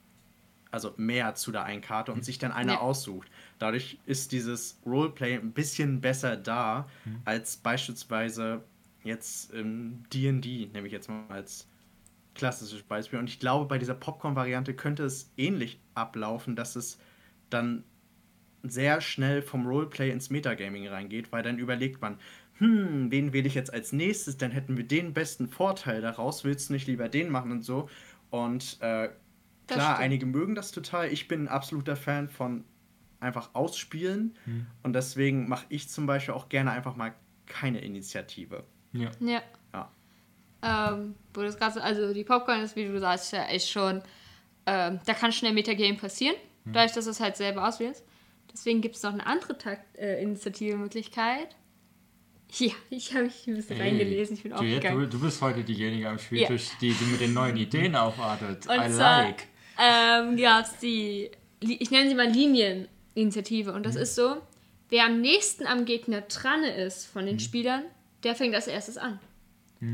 [0.75, 2.81] Also mehr zu der einen Karte und sich dann eine Ja.
[2.81, 3.31] aussucht.
[3.61, 6.89] Dadurch ist dieses Roleplay ein bisschen besser da,
[7.25, 8.65] als beispielsweise
[9.05, 11.69] jetzt im DD, nehme ich jetzt mal als
[12.35, 13.19] klassisches Beispiel.
[13.21, 16.99] Und ich glaube, bei dieser Popcorn-Variante könnte es ähnlich ablaufen, dass es
[17.51, 17.85] dann
[18.63, 22.19] sehr schnell vom Roleplay ins Metagaming reingeht, weil dann überlegt man,
[22.59, 26.69] hm, wen wähle ich jetzt als nächstes, dann hätten wir den besten Vorteil daraus, willst
[26.71, 27.89] du nicht lieber den machen und so.
[28.31, 29.11] Und äh,
[29.67, 30.05] Das klar, stimmt.
[30.05, 31.13] einige mögen das total.
[31.13, 32.65] Ich bin ein absoluter Fan von
[33.21, 34.37] einfach ausspielen
[34.83, 37.15] und deswegen mache ich zum Beispiel auch gerne einfach mal
[37.47, 38.65] keine Initiative.
[38.93, 39.11] Ja.
[39.21, 39.43] Ja.
[39.73, 39.91] Ja.
[40.93, 44.03] Ähm, wo das Ganze, also die Popcorn ist, wie du sagst, ja echt schon,
[44.67, 48.05] ähm, da kann schnell Metagame passieren, dadurch, dass du es halt selber auswählst.
[48.53, 51.57] Deswegen gibt es noch eine andere Takt, äh, Initiative-Möglichkeit.
[52.53, 55.11] Ja, ich habe mich ein bisschen reingelesen, ich bin Juliette, du, aufgegangen.
[55.11, 58.67] du bist heute diejenige am Spieltisch, die, die mit den neuen Ideen aufwartet.
[58.69, 59.49] Und I zwar like.
[59.81, 63.73] Ähm, gab es die, ich nenne sie mal Linieninitiative.
[63.73, 63.85] Und Mhm.
[63.85, 64.37] das ist so,
[64.91, 67.29] wer am nächsten am Gegner dran ist von Mhm.
[67.29, 67.83] den Spielern,
[68.23, 69.19] der fängt als erstes an.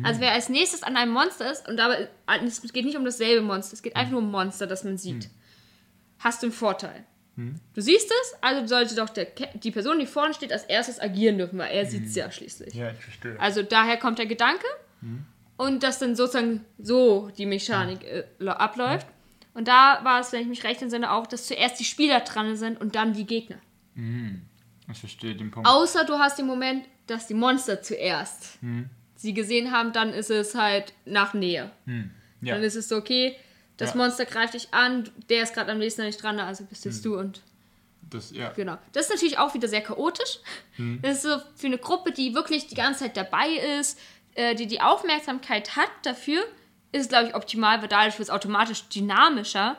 [0.04, 2.08] Also wer als nächstes an einem Monster ist, und dabei,
[2.46, 5.24] es geht nicht um dasselbe Monster, es geht einfach nur um Monster, das man sieht,
[5.24, 5.30] Mhm.
[6.20, 7.04] hast du einen Vorteil.
[7.74, 11.38] Du siehst es, also sollte doch der, die Person, die vorne steht, als erstes agieren
[11.38, 12.74] dürfen, weil er sieht es ja schließlich.
[12.74, 13.40] Ja, ich verstehe.
[13.40, 14.66] Also daher kommt der Gedanke
[15.56, 19.06] und dass dann sozusagen so die Mechanik äh, abläuft.
[19.54, 22.56] Und da war es, wenn ich mich recht entsinne, auch, dass zuerst die Spieler dran
[22.56, 23.58] sind und dann die Gegner.
[24.90, 25.68] Ich verstehe den Punkt.
[25.68, 28.58] Außer du hast den Moment, dass die Monster zuerst
[29.16, 31.70] sie gesehen haben, dann ist es halt nach Nähe.
[32.40, 32.54] ja.
[32.54, 33.36] Dann ist es so, okay,
[33.76, 33.96] das Ja.
[33.96, 37.18] Monster greift dich an, der ist gerade am nächsten nicht dran, also bist jetzt du
[37.18, 37.42] und
[38.08, 38.50] das, ja.
[38.50, 38.76] Genau.
[38.92, 40.38] Das ist natürlich auch wieder sehr chaotisch.
[41.02, 43.98] Das ist so für eine Gruppe, die wirklich die ganze Zeit dabei ist,
[44.34, 46.42] äh, die die Aufmerksamkeit hat dafür,
[46.92, 49.76] ist es, glaube ich, optimal, weil dadurch wird es automatisch dynamischer.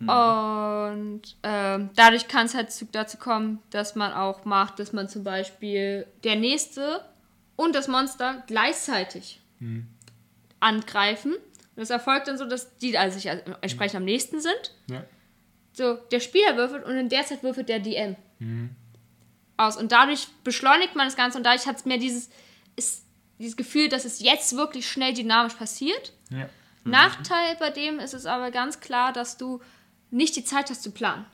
[0.00, 5.08] Und ähm, dadurch kann es halt zu, dazu kommen, dass man auch macht, dass man
[5.08, 7.04] zum Beispiel der Nächste
[7.56, 9.40] und das Monster gleichzeitig
[10.60, 11.32] angreifen.
[11.32, 14.72] Und das erfolgt dann so, dass die also sich also entsprechend am nächsten sind.
[14.90, 15.04] ja.
[15.76, 18.14] So, der Spieler würfelt und in der Zeit würfelt der DM
[19.56, 19.76] aus.
[19.76, 22.30] Und dadurch beschleunigt man das Ganze und dadurch hat es mehr dieses,
[22.76, 23.04] ist,
[23.38, 26.12] dieses Gefühl, dass es jetzt wirklich schnell dynamisch passiert.
[26.30, 26.48] ja.
[26.86, 29.62] Nachteil bei dem ist es aber ganz klar, dass du
[30.10, 31.24] nicht die Zeit hast zu planen.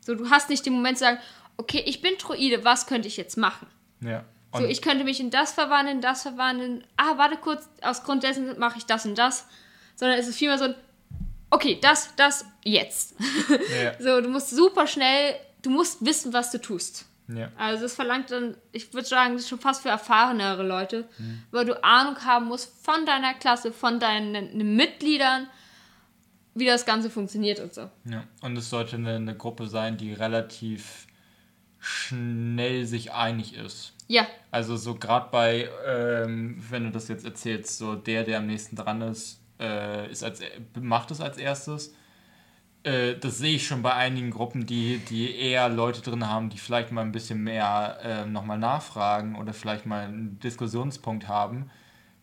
[0.00, 1.18] So, du hast nicht den Moment zu sagen,
[1.56, 3.68] okay, ich bin Droide, was könnte ich jetzt machen?
[4.00, 4.24] ja.
[4.56, 6.84] So, ich könnte mich in das verwandeln, das verwandeln.
[6.96, 9.46] Ah, warte kurz, aus Grund dessen mache ich das und das.
[9.96, 10.74] Sondern es ist vielmehr so ein,
[11.50, 13.16] okay, das, das, jetzt.
[13.82, 13.94] ja.
[13.98, 17.04] So, du musst super schnell, du musst wissen, was du tust.
[17.28, 17.50] Ja.
[17.56, 21.08] Also es verlangt dann, ich würde sagen, schon fast für erfahrenere Leute,
[21.50, 25.48] weil du Ahnung haben musst von deiner Klasse, von deinen Mitgliedern,
[26.54, 27.90] wie das Ganze funktioniert und so.
[28.04, 31.06] Ja, und es sollte eine, eine Gruppe sein, die relativ
[31.78, 33.92] schnell sich einig ist.
[34.06, 38.46] Ja, Also so gerade bei, ähm, wenn du das jetzt erzählst, so der, der am
[38.46, 40.40] nächsten dran ist, äh, ist als,
[40.78, 41.94] macht es als erstes.
[42.84, 46.58] Äh, das sehe ich schon bei einigen Gruppen, die, die eher Leute drin haben, die
[46.58, 51.70] vielleicht mal ein bisschen mehr äh, nochmal nachfragen oder vielleicht mal einen Diskussionspunkt haben,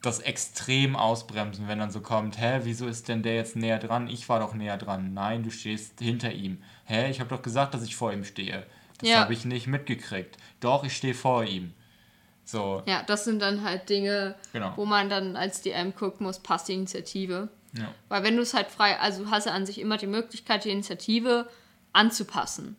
[0.01, 4.07] das extrem ausbremsen, wenn dann so kommt, hä, wieso ist denn der jetzt näher dran?
[4.07, 5.13] Ich war doch näher dran.
[5.13, 6.61] Nein, du stehst hinter ihm.
[6.85, 8.63] Hä, ich habe doch gesagt, dass ich vor ihm stehe.
[8.99, 9.17] Das Ja.
[9.19, 10.37] habe ich nicht mitgekriegt.
[10.59, 11.73] Doch, ich stehe vor ihm.
[12.43, 14.73] So, ja, das sind dann halt Dinge, Genau.
[14.75, 17.49] wo man dann als DM gucken muss, passt die Initiative.
[17.77, 17.93] Ja.
[18.09, 20.65] Weil wenn du es halt frei, also du hast ja an sich immer die Möglichkeit,
[20.65, 21.47] die Initiative
[21.93, 22.75] anzupassen.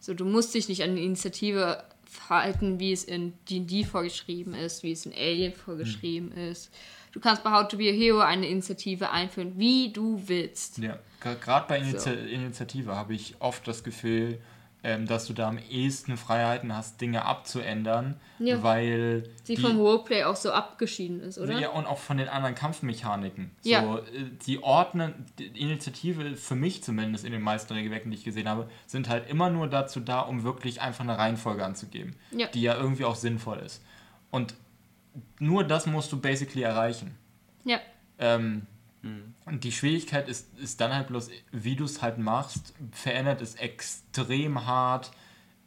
[0.00, 4.82] So, du musst dich nicht an die Initiative verhalten, wie es in D&D vorgeschrieben ist,
[4.82, 6.70] wie es in Alien vorgeschrieben ist.
[7.12, 10.78] Du kannst bei How to be a Hero eine Initiative einführen, wie du willst.
[10.78, 14.40] Ja, gerade bei Initia Initiative habe ich oft das Gefühl,
[14.86, 18.62] ähm, dass du da am ehesten Freiheiten hast, Dinge abzuändern, Ja.
[18.62, 21.58] weil Die vom Roleplay auch so abgeschieden ist, oder?
[21.58, 23.50] Ja, und auch von den anderen Kampfmechaniken.
[23.62, 23.82] Ja.
[23.82, 24.02] So, äh,
[24.46, 28.68] die ordnen, die Initiative, für mich zumindest in den meisten Regelwerken, die ich gesehen habe,
[28.86, 32.46] sind halt immer nur dazu da, um wirklich einfach eine Reihenfolge anzugeben, Ja.
[32.48, 33.82] die ja irgendwie auch sinnvoll ist.
[34.30, 34.54] Und
[35.38, 37.16] nur das musst du basically erreichen.
[37.64, 37.78] Ja,
[38.18, 38.66] Ähm,
[39.50, 44.66] die Schwierigkeit ist, ist dann halt bloß, wie du es halt machst, verändert es extrem
[44.66, 45.10] hart,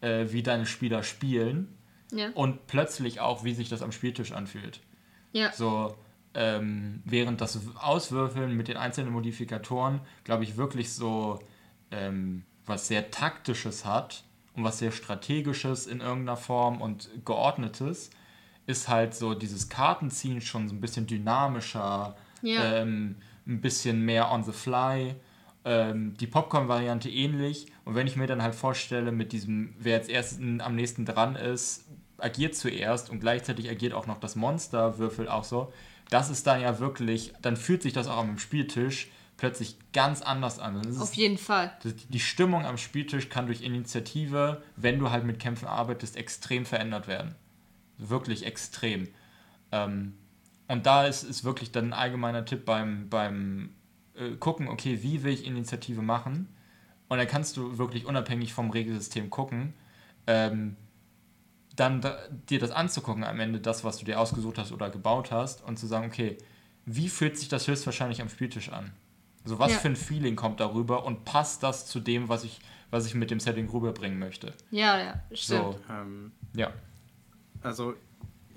[0.01, 1.67] äh, wie deine Spieler spielen
[2.11, 4.81] ja, und plötzlich auch, wie sich das am Spieltisch anfühlt.
[5.33, 5.51] ja.
[5.51, 5.95] So,
[6.33, 11.39] ähm, während das Auswürfeln mit den einzelnen Modifikatoren, glaube ich, wirklich so
[11.91, 14.23] ähm, was sehr Taktisches hat
[14.53, 18.09] und was sehr Strategisches in irgendeiner Form und Geordnetes,
[18.67, 22.81] ist halt so dieses Kartenziehen schon so ein bisschen dynamischer, Ja.
[22.81, 23.15] ähm,
[23.47, 25.15] ein bisschen mehr on the fly.
[25.65, 27.67] Ähm, die Popcorn-Variante ähnlich.
[27.85, 31.35] Und wenn ich mir dann halt vorstelle, mit diesem, wer jetzt erst am nächsten dran
[31.35, 31.85] ist,
[32.17, 35.71] agiert zuerst und gleichzeitig agiert auch noch das Monster, würfelt auch so,
[36.09, 40.59] das ist dann ja wirklich, dann fühlt sich das auch am Spieltisch plötzlich ganz anders
[40.59, 40.81] an.
[40.81, 41.71] Ist, Auf jeden Fall.
[41.83, 47.07] die Stimmung am Spieltisch kann durch Initiative, wenn du halt mit Kämpfen arbeitest, extrem verändert
[47.07, 47.35] werden.
[47.97, 49.07] Wirklich extrem.
[49.71, 50.17] Ähm,
[50.67, 53.69] und da ist, ist wirklich dann ein allgemeiner Tipp beim, beim
[54.15, 56.49] äh, Gucken, okay, wie will ich Initiative machen?
[57.09, 59.73] Und dann kannst du wirklich unabhängig vom Regelsystem gucken,
[60.27, 60.75] ähm,
[61.75, 62.17] dann da,
[62.49, 65.77] dir das anzugucken am Ende, das, was du dir ausgesucht hast oder gebaut hast, und
[65.77, 66.37] zu sagen, okay,
[66.85, 68.91] wie fühlt sich das höchstwahrscheinlich am Spieltisch an?
[69.43, 69.79] Also was Ja.
[69.79, 73.31] für ein Feeling kommt darüber und passt das zu dem, was ich, was ich mit
[73.31, 74.53] dem Setting rüberbringen möchte?
[74.71, 75.75] Ja, ja, stimmt.
[75.75, 76.71] So, Ähm, ja.
[77.61, 77.93] also,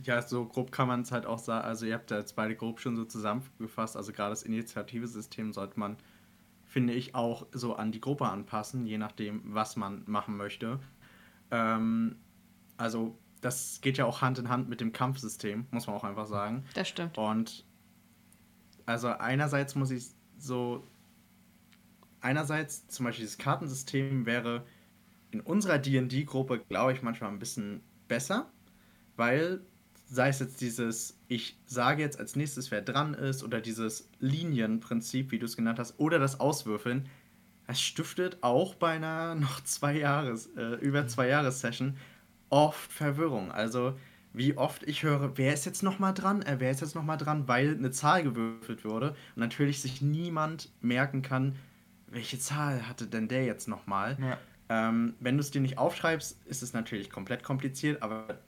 [0.03, 1.65] ja, so grob kann man es halt auch sagen.
[1.65, 3.97] Also, ihr habt ja jetzt beide grob schon so zusammengefasst.
[3.97, 5.97] Also, gerade das Initiativesystem sollte man,
[6.65, 10.81] finde ich, auch so an die Gruppe anpassen, je nachdem, was man machen möchte.
[11.51, 12.17] Ähm,
[12.77, 16.27] also, das geht ja auch Hand in Hand mit dem Kampfsystem, muss man auch einfach
[16.27, 16.65] sagen.
[16.75, 17.17] Das stimmt.
[17.17, 17.65] Und
[18.87, 20.87] also einerseits muss ich so,
[22.21, 24.67] einerseits zum Beispiel dieses Kartensystem wäre
[25.31, 28.51] in unserer D&D-Gruppe, glaube ich, manchmal ein bisschen besser,
[29.17, 29.61] weil
[30.11, 35.31] sei es jetzt dieses, ich sage jetzt als nächstes, wer dran ist, oder dieses Linienprinzip,
[35.31, 37.09] wie du es genannt hast, oder das Auswürfeln,
[37.69, 41.97] das stiftet auch bei einer noch zwei Jahres, äh, über zwei Jahres Session
[42.49, 43.53] oft Verwirrung.
[43.53, 43.95] Also
[44.33, 47.47] wie oft ich höre, wer ist jetzt nochmal dran, äh, wer ist jetzt nochmal dran,
[47.47, 51.55] weil eine Zahl gewürfelt wurde und natürlich sich niemand merken kann,
[52.09, 54.17] welche Zahl hatte denn der jetzt nochmal.
[54.21, 54.39] Ja.
[54.69, 58.41] Ähm, wenn du es dir nicht aufschreibst, ist es natürlich komplett kompliziert, aber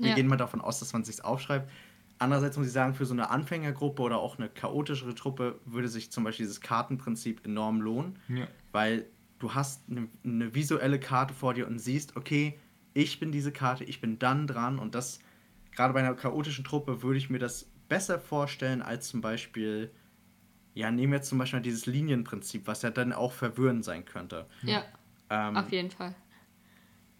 [0.00, 0.14] wir Ja.
[0.14, 1.70] gehen mal davon aus, dass man es sich aufschreibt.
[2.18, 6.12] Andererseits muss ich sagen, für so eine Anfängergruppe oder auch eine chaotischere Truppe würde sich
[6.12, 8.46] zum Beispiel dieses Kartenprinzip enorm lohnen, Ja.
[8.72, 9.06] weil
[9.38, 12.58] du hast eine, eine visuelle Karte vor dir und siehst, okay,
[12.92, 15.20] ich bin diese Karte, ich bin dann dran und das,
[15.72, 19.90] gerade bei einer chaotischen Truppe würde ich mir das besser vorstellen als zum Beispiel,
[20.74, 24.04] ja, nehmen wir jetzt zum Beispiel mal dieses Linienprinzip, was ja dann auch verwirrend sein
[24.04, 24.46] könnte.
[24.62, 24.84] Ja,
[25.30, 26.14] Ähm, auf jeden Fall.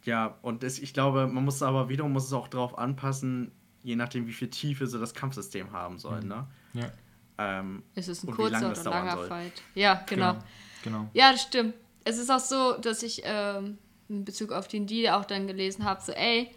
[0.04, 3.96] Ja, und das, ich glaube, man muss aber wiederum muss es auch darauf anpassen, je
[3.96, 6.20] nachdem, wie viel Tiefe so das Kampfsystem haben soll.
[6.20, 6.46] Ne?
[6.74, 6.90] Ja.
[7.38, 9.28] Ähm, Es ist ein kurzer oder langer soll.
[9.28, 9.62] Fight.
[9.74, 10.36] Ja, genau.
[10.84, 11.08] Genau.
[11.12, 11.74] Ja, das stimmt.
[12.04, 15.84] Es ist auch so, dass ich ähm, in Bezug auf den Deal auch dann gelesen
[15.84, 16.50] habe, so ey,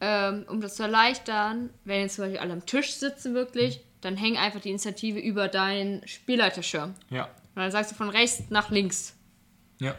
[0.00, 4.16] ähm, um das zu erleichtern, wenn jetzt zum Beispiel alle am Tisch sitzen wirklich, dann
[4.16, 6.94] häng einfach die Initiative über deinen Spielleiterschirm.
[7.10, 7.24] Ja.
[7.24, 9.16] Und dann sagst du von rechts nach links.
[9.80, 9.94] Ja.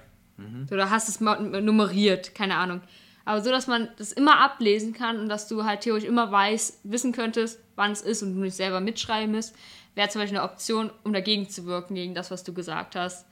[0.68, 2.82] So, da hast du es mal nummeriert, keine Ahnung.
[3.26, 6.82] Aber so, dass man das immer ablesen kann und dass du halt theoretisch immer weiß,
[6.84, 9.56] wissen könntest, wann es ist und du nicht selber mitschreiben musst,
[9.96, 13.26] wäre zum Beispiel eine Option, um dagegen zu wirken, gegen das, was du gesagt hast.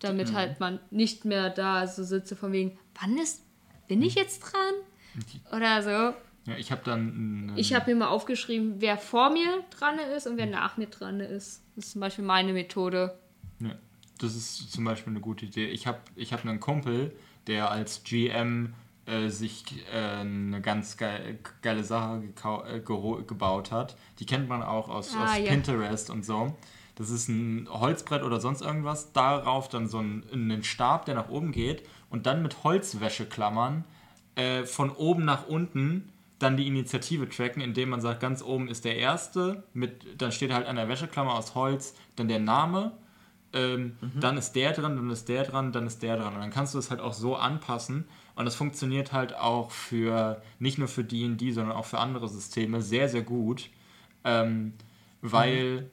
[0.00, 3.42] Damit halt man nicht mehr da so sitze von wegen, wann ist,
[3.88, 4.74] bin ich jetzt dran?
[5.56, 6.50] Oder so.
[6.50, 7.52] Ja, ich habe dann.
[7.56, 11.20] Ich habe mir mal aufgeschrieben, wer vor mir dran ist und wer nach mir dran
[11.20, 11.64] ist.
[11.74, 13.18] Das ist zum Beispiel meine Methode.
[13.58, 13.74] Ja,
[14.18, 15.66] das ist zum Beispiel eine gute Idee.
[15.66, 17.14] Ich habe ich hab einen Kumpel,
[17.46, 18.74] der als GM
[19.06, 23.96] äh, sich äh, eine ganz geil, geile Sache gekau- äh, gebaut hat.
[24.18, 25.50] Die kennt man auch aus, Ah, aus ja.
[25.50, 26.54] Pinterest und so.
[26.96, 29.12] Das ist ein Holzbrett oder sonst irgendwas.
[29.12, 33.84] Darauf dann so ein, einen Stab, der nach oben geht und dann mit Holzwäscheklammern
[34.34, 38.84] äh, von oben nach unten dann die Initiative tracken, indem man sagt, ganz oben ist
[38.84, 42.92] der erste, mit, dann steht halt an der Wäscheklammer aus Holz dann der Name,
[43.52, 46.34] ähm, dann ist der dran, dann ist der dran, dann ist der dran.
[46.34, 48.04] Und dann kannst du es halt auch so anpassen.
[48.34, 52.82] Und das funktioniert halt auch für, nicht nur für D&D, sondern auch für andere Systeme
[52.82, 53.70] sehr, sehr gut,
[54.24, 54.74] ähm,
[55.22, 55.90] weil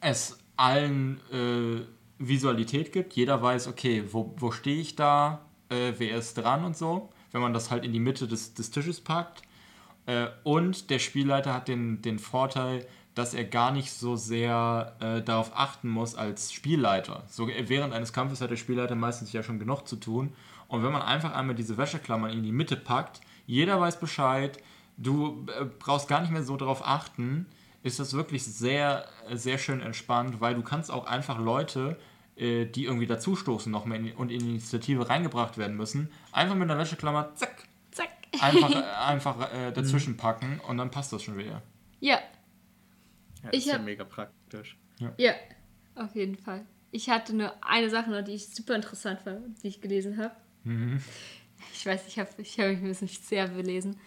[0.00, 1.86] es allen äh,
[2.18, 3.14] Visualität gibt.
[3.14, 7.10] Jeder weiß, okay, wo, wo stehe ich da, äh, wer ist dran und so.
[7.32, 9.42] Wenn man das halt in die Mitte des, des Tisches packt.
[10.06, 15.22] Äh, und der Spielleiter hat den, den Vorteil, dass er gar nicht so sehr äh,
[15.22, 17.24] darauf achten muss als Spielleiter.
[17.28, 20.32] So, während eines Kampfes hat der Spielleiter meistens ja schon genug zu tun.
[20.68, 24.62] Und wenn man einfach einmal diese Wäscheklammern in die Mitte packt, jeder weiß Bescheid,
[24.96, 27.46] du äh, brauchst gar nicht mehr so darauf achten,
[27.82, 31.98] ist das wirklich sehr, äh, sehr schön entspannt, weil du kannst auch einfach Leute,
[32.36, 36.54] äh, die irgendwie dazustoßen noch mehr in, und in die Initiative reingebracht werden müssen, einfach
[36.54, 38.10] mit einer Wäscheklammer, zack, Zack.
[38.40, 41.62] einfach, äh, einfach äh, dazwischen packen und dann passt das schon wieder.
[41.98, 42.18] Ja,
[43.44, 44.76] ja, Ich ist ja hab- mega praktisch.
[45.16, 45.34] Ja,
[45.94, 46.66] auf jeden Fall.
[46.90, 50.34] Ich hatte nur eine Sache noch, die ich super interessant fand, die ich gelesen habe.
[51.72, 53.98] Ich weiß, ich habe ich hab mich ein bisschen sehr belesen.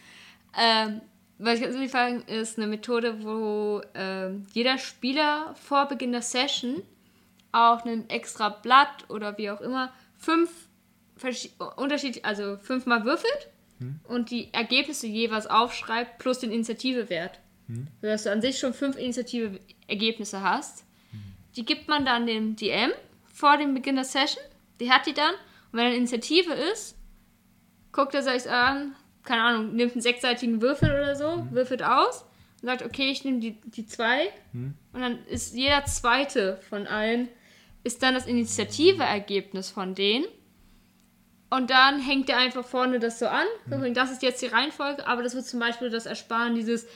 [0.57, 1.01] Ähm,
[1.39, 6.21] was ich ganz ehrlich sagen, ist eine Methode, wo ähm, jeder Spieler vor Beginn der
[6.21, 6.83] Session
[7.51, 10.51] auf einem extra Blatt oder wie auch immer fünf
[11.19, 13.49] verschi- unterschied also fünfmal würfelt
[14.07, 17.39] und die Ergebnisse jeweils aufschreibt plus den Initiativewert.
[18.01, 20.85] Sodass du an sich schon fünf Initiative-Ergebnisse hast.
[21.55, 22.91] die gibt man dann dem DM
[23.31, 24.43] vor dem Beginn der Session.
[24.79, 25.33] Die hat die dann.
[25.71, 26.95] Und wenn eine Initiative ist,
[27.91, 32.25] guckt er sich an, keine Ahnung, nimmt einen sechsseitigen Würfel oder so, würfelt aus
[32.61, 34.29] und sagt, okay, ich nehme die, die zwei.
[34.93, 37.29] Und dann ist jeder zweite von allen,
[37.83, 40.25] ist dann das Initiative-Ergebnis von denen.
[41.49, 43.45] Und dann hängt er einfach vorne das so an.
[43.69, 46.87] Und das ist jetzt die Reihenfolge, aber das wird zum Beispiel das Ersparen dieses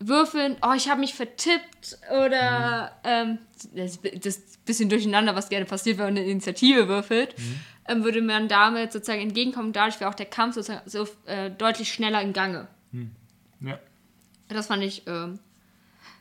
[0.00, 3.38] Würfeln, oh, ich habe mich vertippt oder ähm,
[3.74, 7.34] das, das ist ein bisschen durcheinander, was gerne passiert, wenn man eine Initiative würfelt,
[7.88, 9.72] ähm, würde man damit sozusagen entgegenkommen.
[9.72, 12.68] Dadurch wäre auch der Kampf sozusagen so äh, deutlich schneller im Gange.
[13.60, 13.78] Ja.
[14.48, 15.38] Das fand ich ähm,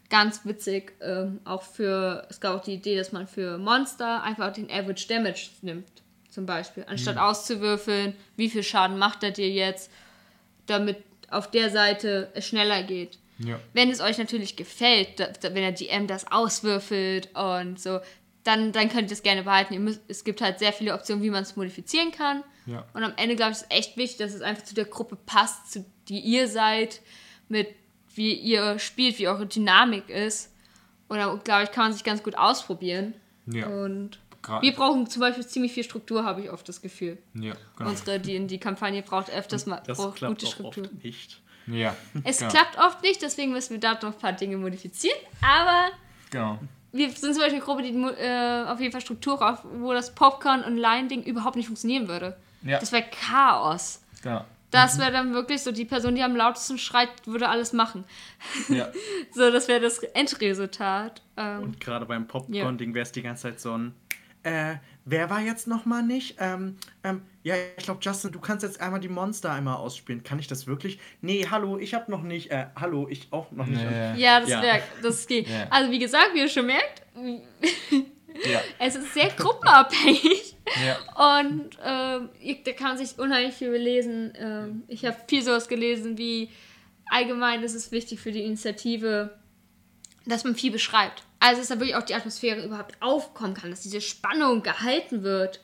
[0.09, 0.93] ganz witzig.
[1.01, 5.07] Ähm, auch für, es gab auch die Idee, dass man für Monster einfach den Average
[5.07, 5.87] Damage nimmt,
[6.29, 6.85] zum Beispiel.
[6.87, 9.91] Anstatt auszuwürfeln, wie viel Schaden macht er dir jetzt,
[10.67, 10.97] damit
[11.29, 13.17] auf der Seite es schneller geht.
[13.39, 13.59] Ja.
[13.73, 17.99] Wenn es euch natürlich gefällt, wenn der GM das auswürfelt und so,
[18.43, 19.81] dann, dann könnt ihr es gerne behalten.
[19.83, 22.43] Müsst, es gibt halt sehr viele Optionen, wie man es modifizieren kann.
[22.65, 22.85] Ja.
[22.93, 25.71] Und am Ende, glaube ich, ist echt wichtig, dass es einfach zu der Gruppe passt,
[25.71, 27.01] zu die ihr seid,
[27.49, 27.67] mit
[28.15, 30.51] wie ihr spielt, wie eure Dynamik ist.
[31.07, 33.13] Und da, glaube ich, kann man sich ganz gut ausprobieren.
[33.47, 33.67] Ja.
[33.67, 37.17] Und Gra- wir brauchen zum Beispiel ziemlich viel Struktur, habe ich oft das Gefühl.
[37.33, 37.89] Ja, genau.
[37.89, 40.83] Unsere D&D-Kampagne braucht öfters mal Das braucht klappt gute Struktur.
[40.85, 41.41] oft nicht.
[41.67, 41.95] Ja.
[42.23, 42.51] Es genau.
[42.51, 45.17] klappt oft nicht, deswegen müssen wir da noch ein paar Dinge modifizieren.
[45.41, 45.87] Aber
[46.29, 46.59] Genau.
[46.91, 50.13] wir sind zum Beispiel eine Gruppe, die äh, auf jeden Fall Struktur braucht, wo das
[50.13, 52.35] Popcorn- und Line-Ding überhaupt nicht funktionieren würde.
[52.63, 52.79] Ja.
[52.79, 54.01] Das wäre Chaos.
[54.21, 54.43] Genau.
[54.71, 58.05] Das wäre dann wirklich so, die Person, die am lautesten schreit, würde alles machen.
[58.69, 58.89] Ja.
[59.35, 61.21] So, das wäre das Endresultat.
[61.37, 63.93] Ähm, Und gerade beim Popcorn-Ding wäre es die ganze Zeit so ein.
[64.43, 64.75] Äh,
[65.05, 66.35] wer war jetzt nochmal nicht?
[66.39, 70.23] Ähm, ähm, ja, ich glaube, Justin, du kannst jetzt einmal die Monster einmal ausspielen.
[70.23, 70.99] Kann ich das wirklich?
[71.21, 72.51] Nee, hallo, ich hab noch nicht.
[72.51, 73.81] Äh, hallo, ich auch noch nicht.
[73.81, 74.15] Ja.
[74.15, 74.61] ja, das Ja.
[75.01, 75.47] das geht.
[75.49, 75.67] Ja.
[75.69, 77.01] Also, wie gesagt, wie ihr schon merkt,
[78.45, 78.61] Ja.
[78.79, 80.55] es ist sehr gruppenabhängig.
[80.83, 81.37] Ja.
[81.41, 84.33] Und ähm, ich- da kann man sich unheimlich viel belesen.
[84.35, 86.49] Ähm, ich habe viel sowas gelesen, wie
[87.11, 89.37] allgemein ist es wichtig für die Initiative,
[90.25, 91.23] dass man viel beschreibt.
[91.39, 95.61] Also, dass da wirklich auch die Atmosphäre überhaupt aufkommen kann, dass diese Spannung gehalten wird,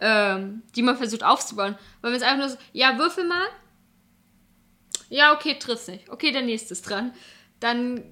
[0.00, 1.76] ähm, die man versucht aufzubauen.
[2.02, 3.46] Weil wenn es einfach nur so, ja, würfel mal.
[5.08, 6.08] Ja, okay, triff's nicht.
[6.10, 7.12] Okay, der nächste ist dran.
[7.60, 8.02] Dann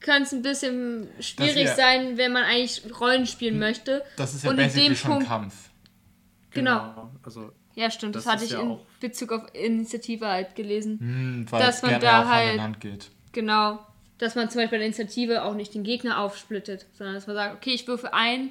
[0.00, 4.02] könnte es ein bisschen schwierig wär- sein, wenn man eigentlich Rollen spielen möchte.
[4.16, 5.54] Das ist ja Und in basically dem schon Punkt- Kampf.
[6.50, 7.10] Genau.
[7.22, 8.16] Also, Ja, stimmt.
[8.16, 10.98] Das, Das hatte ich ja in Bezug auf Initiative halt gelesen.
[10.98, 13.10] Hm, weil Dass es man da halt- in Hand geht.
[13.32, 13.80] Genau.
[14.18, 17.36] Dass man zum Beispiel bei der Initiative auch nicht den Gegner aufsplittet, sondern dass man
[17.36, 18.50] sagt, okay, ich würfe ein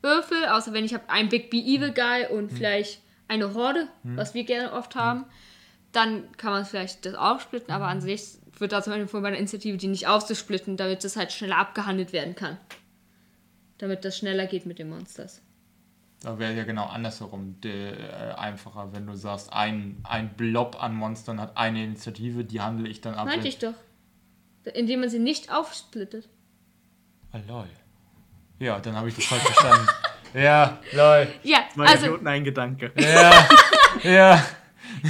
[0.00, 4.34] Würfel, außer wenn ich habe einen Big B Evil Guy und vielleicht eine Horde, was
[4.34, 5.24] wir gerne oft haben,
[5.92, 9.30] dann kann man vielleicht das aufsplitten, aber an sich wird da zum Beispiel von bei
[9.30, 12.58] der Initiative die nicht aufzusplitten, damit das halt schneller abgehandelt werden kann.
[13.78, 15.42] Damit das schneller geht mit den Monsters.
[16.20, 20.94] Da wäre ja genau andersherum de, äh, einfacher, wenn du sagst, ein, ein Blob an
[20.96, 23.26] Monstern hat eine Initiative, die handle ich dann ab.
[23.26, 23.74] Meinte ich doch.
[24.74, 26.28] Indem man sie nicht aufsplittet.
[27.32, 27.66] Ah, lol.
[28.58, 29.86] Ja, dann habe ich das falsch verstanden.
[30.34, 31.26] Ja, lol.
[31.42, 32.92] Ja, meine also Idioten ein Gedanke.
[32.96, 33.48] Ja,
[34.02, 34.44] ja.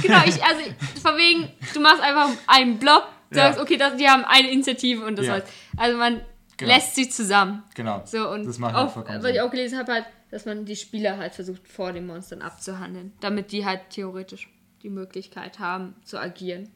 [0.01, 0.61] Genau, ich, also
[1.01, 3.63] von wegen, du machst einfach einen Block, sagst, Ja.
[3.63, 5.33] okay, das, die haben eine Initiative und das Ja.
[5.33, 5.43] war's.
[5.75, 6.21] Also man
[6.55, 6.73] Genau.
[6.73, 7.63] lässt sie zusammen.
[7.75, 8.01] Genau.
[8.05, 10.75] So und das macht auch, vollkommen was ich auch gelesen habe, halt, dass man die
[10.77, 14.47] Spieler halt versucht vor den Monstern abzuhandeln, damit die halt theoretisch
[14.83, 16.69] die Möglichkeit haben zu agieren.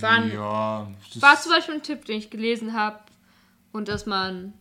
[0.00, 0.88] War, ein- ja,
[1.20, 2.98] war zum Beispiel ein Tipp, den ich gelesen habe
[3.72, 4.52] und dass man,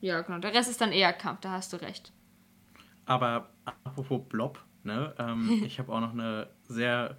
[0.00, 2.12] ja genau, der Rest ist dann eher Kampf, da hast du recht.
[3.04, 5.14] Aber apropos Blob, ne?
[5.18, 7.16] Ähm, ich habe auch noch eine sehr,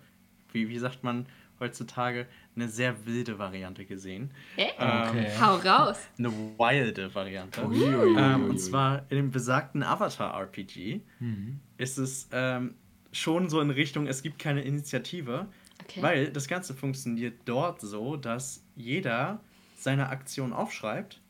[0.51, 1.25] wie, wie sagt man
[1.59, 4.29] heutzutage, eine sehr wilde Variante gesehen.
[4.57, 4.67] Hä?
[4.77, 5.31] Ähm, Okay.
[5.41, 5.97] Hau raus.
[6.19, 7.65] Eine wilde Variante.
[7.65, 8.15] Uiuiui.
[8.15, 11.01] Ähm, und zwar in dem besagten Avatar-RPG
[11.77, 12.75] ist es ähm,
[13.11, 15.47] schon so in Richtung, es gibt keine Initiative,
[15.89, 16.01] Okay.
[16.01, 19.39] weil das Ganze funktioniert dort so, dass jeder
[19.77, 21.21] seine Aktion aufschreibt.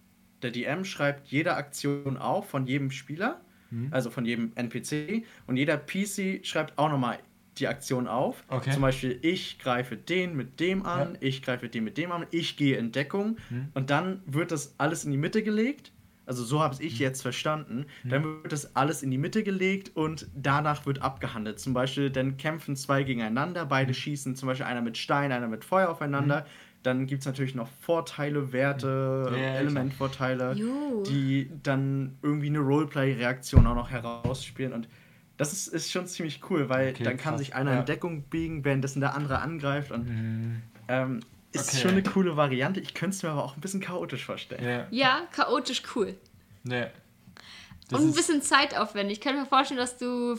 [0.41, 3.41] Der DM schreibt jede Aktion auf von jedem Spieler,
[3.91, 7.19] also von jedem NPC, und jeder PC schreibt auch nochmal
[7.57, 8.43] die Aktion auf.
[8.47, 8.71] Okay.
[8.71, 11.17] Zum Beispiel, ich greife den mit dem an, Ja.
[11.21, 13.37] ich greife den mit dem an, ich gehe in Deckung
[13.73, 15.91] und dann wird das alles in die Mitte gelegt.
[16.27, 17.85] Also so habe ich jetzt verstanden.
[18.03, 21.59] Dann wird das alles in die Mitte gelegt und danach wird abgehandelt.
[21.59, 25.63] Zum Beispiel, dann kämpfen zwei gegeneinander, beide schießen zum Beispiel einer mit Stein, einer mit
[25.65, 26.45] Feuer aufeinander.
[26.83, 29.55] Dann gibt es natürlich noch Vorteile, Werte, Ja.
[29.55, 30.55] Elementvorteile,
[31.07, 34.73] die dann irgendwie eine Roleplay-Reaktion auch noch herausspielen.
[34.73, 34.87] Und
[35.37, 37.39] das ist, ist schon ziemlich cool, weil Okay, dann kann krass.
[37.39, 37.79] sich einer Ja.
[37.79, 39.91] in Deckung biegen, währenddessen der andere angreift.
[39.91, 40.61] Und Mhm.
[40.87, 41.19] ähm,
[41.61, 41.81] Ist Okay.
[41.81, 42.79] schon eine coole Variante.
[42.79, 44.63] Ich könnte es mir aber auch ein bisschen chaotisch vorstellen.
[44.63, 44.87] Ja.
[44.91, 46.15] Ja, chaotisch cool.
[46.63, 46.87] Nee.
[47.89, 49.17] Das Und ein bisschen zeitaufwendig.
[49.19, 50.37] Ich kann mir vorstellen, dass du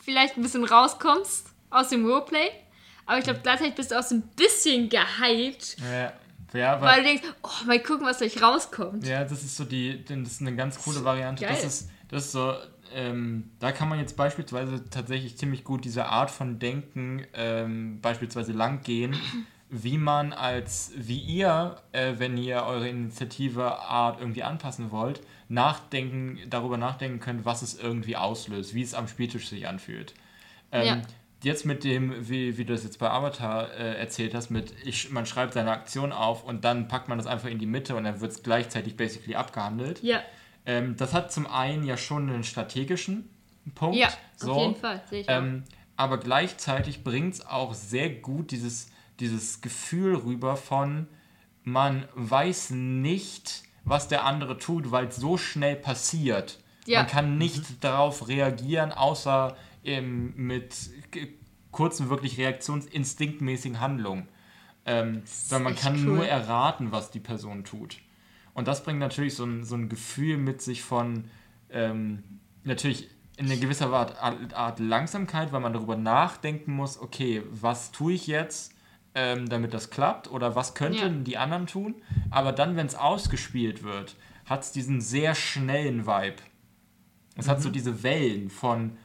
[0.00, 2.50] vielleicht ein bisschen rauskommst aus dem Roleplay.
[3.06, 6.12] Aber ich glaube, gleichzeitig bist du auch so ein bisschen gehypt, Ja,
[6.52, 9.06] ja aber, weil du denkst, oh, mal gucken, was gleich rauskommt.
[9.06, 11.44] ja, das ist so die, das ist eine ganz coole Variante.
[11.44, 11.66] Das Geil.
[11.66, 12.54] ist, das ist so,
[12.94, 18.52] ähm, da kann man jetzt beispielsweise tatsächlich ziemlich gut diese Art von Denken ähm, beispielsweise
[18.52, 19.16] lang gehen,
[19.74, 26.38] wie man als, wie ihr, äh, wenn ihr eure Initiative Art irgendwie anpassen wollt, nachdenken,
[26.50, 30.12] darüber nachdenken könnt, was es irgendwie auslöst, wie es am Spieltisch sich anfühlt.
[30.70, 31.02] Ähm, Ja.
[31.42, 35.10] Jetzt mit dem, wie, wie du das jetzt bei Avatar äh, erzählt hast, mit ich,
[35.10, 38.04] man schreibt seine Aktion auf und dann packt man das einfach in die Mitte und
[38.04, 40.02] dann wird es gleichzeitig basically abgehandelt.
[40.02, 40.22] Ja,
[40.66, 43.28] Ähm, das hat zum einen ja schon einen strategischen
[43.74, 43.96] Punkt.
[43.96, 45.02] ja, so, auf jeden Fall.
[45.10, 45.64] Sehe ich ähm,
[45.96, 48.91] aber gleichzeitig bringt es auch sehr gut dieses,
[49.22, 51.06] dieses Gefühl rüber von,
[51.62, 56.58] man weiß nicht, was der andere tut, weil es so schnell passiert.
[56.86, 57.00] Ja.
[57.00, 60.74] Man kann nicht darauf reagieren, außer ähm, mit
[61.70, 64.28] kurzen, wirklich reaktionsinstinktmäßigen Handlungen.
[64.84, 66.16] Ähm, sondern man kann cool.
[66.16, 67.98] nur erraten, was die Person tut.
[68.54, 71.30] Und das bringt natürlich so ein, so ein Gefühl mit sich von,
[71.70, 72.24] ähm,
[72.64, 78.14] natürlich in einer gewisser Art, Art Langsamkeit, weil man darüber nachdenken muss, okay, was tue
[78.14, 78.74] ich jetzt,
[79.14, 81.08] ähm, damit das klappt oder was könnten Ja.
[81.24, 81.94] die anderen tun.
[82.30, 86.36] Aber dann, wenn es ausgespielt wird, hat es diesen sehr schnellen Vibe.
[87.36, 88.96] Es hat so diese Wellen von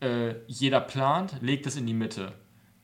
[0.00, 2.32] äh, jeder plant, legt es in die Mitte.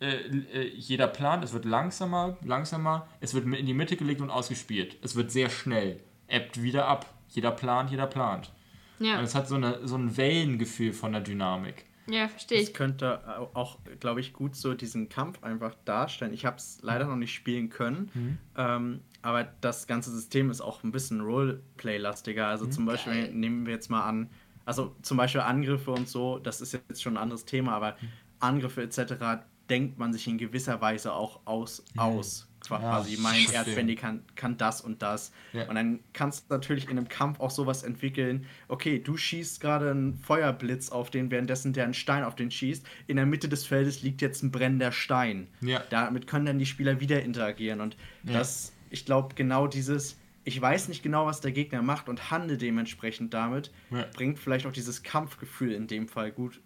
[0.00, 4.30] Äh, äh, jeder plant, es wird langsamer, langsamer, es wird in die Mitte gelegt und
[4.30, 4.96] ausgespielt.
[5.02, 7.06] Es wird sehr schnell, ebbt wieder ab.
[7.28, 8.52] Jeder plant, jeder plant.
[8.98, 9.18] ja.
[9.18, 11.86] Und es hat so, eine, so ein Wellengefühl von der Dynamik.
[12.08, 12.74] Ja, verstehe Das ich.
[12.74, 13.20] könnte
[13.54, 16.32] auch, glaube ich, gut so diesen Kampf einfach darstellen.
[16.32, 20.82] Ich habe es leider noch nicht spielen können, ähm, aber das ganze System ist auch
[20.84, 22.46] ein bisschen Roleplay-lastiger.
[22.46, 23.32] Also zum Beispiel, Geil.
[23.34, 24.30] nehmen wir jetzt mal an,
[24.64, 27.96] also zum Beispiel Angriffe und so, das ist jetzt schon ein anderes Thema, aber
[28.40, 29.44] Angriffe etc.
[29.70, 31.84] denkt man sich in gewisser Weise auch aus.
[31.96, 32.48] aus.
[32.68, 33.54] Quasi, Ja, mein verstehe.
[33.56, 35.32] Erdbändig kann, kann das und das.
[35.52, 35.68] Ja.
[35.68, 38.46] Und dann kannst du natürlich in einem Kampf auch sowas entwickeln.
[38.68, 42.86] Okay, du schießt gerade einen Feuerblitz auf den, währenddessen der einen Stein auf den schießt.
[43.06, 45.48] In der Mitte des Feldes liegt jetzt ein brennender Stein.
[45.60, 45.82] Ja.
[45.90, 47.80] Damit können dann die Spieler wieder interagieren.
[47.80, 48.34] Und Ja.
[48.34, 52.56] das, ich glaube, genau dieses, ich weiß nicht genau, was der Gegner macht und handle
[52.58, 54.06] dementsprechend damit, Ja.
[54.14, 56.60] bringt vielleicht auch dieses Kampfgefühl in dem Fall gut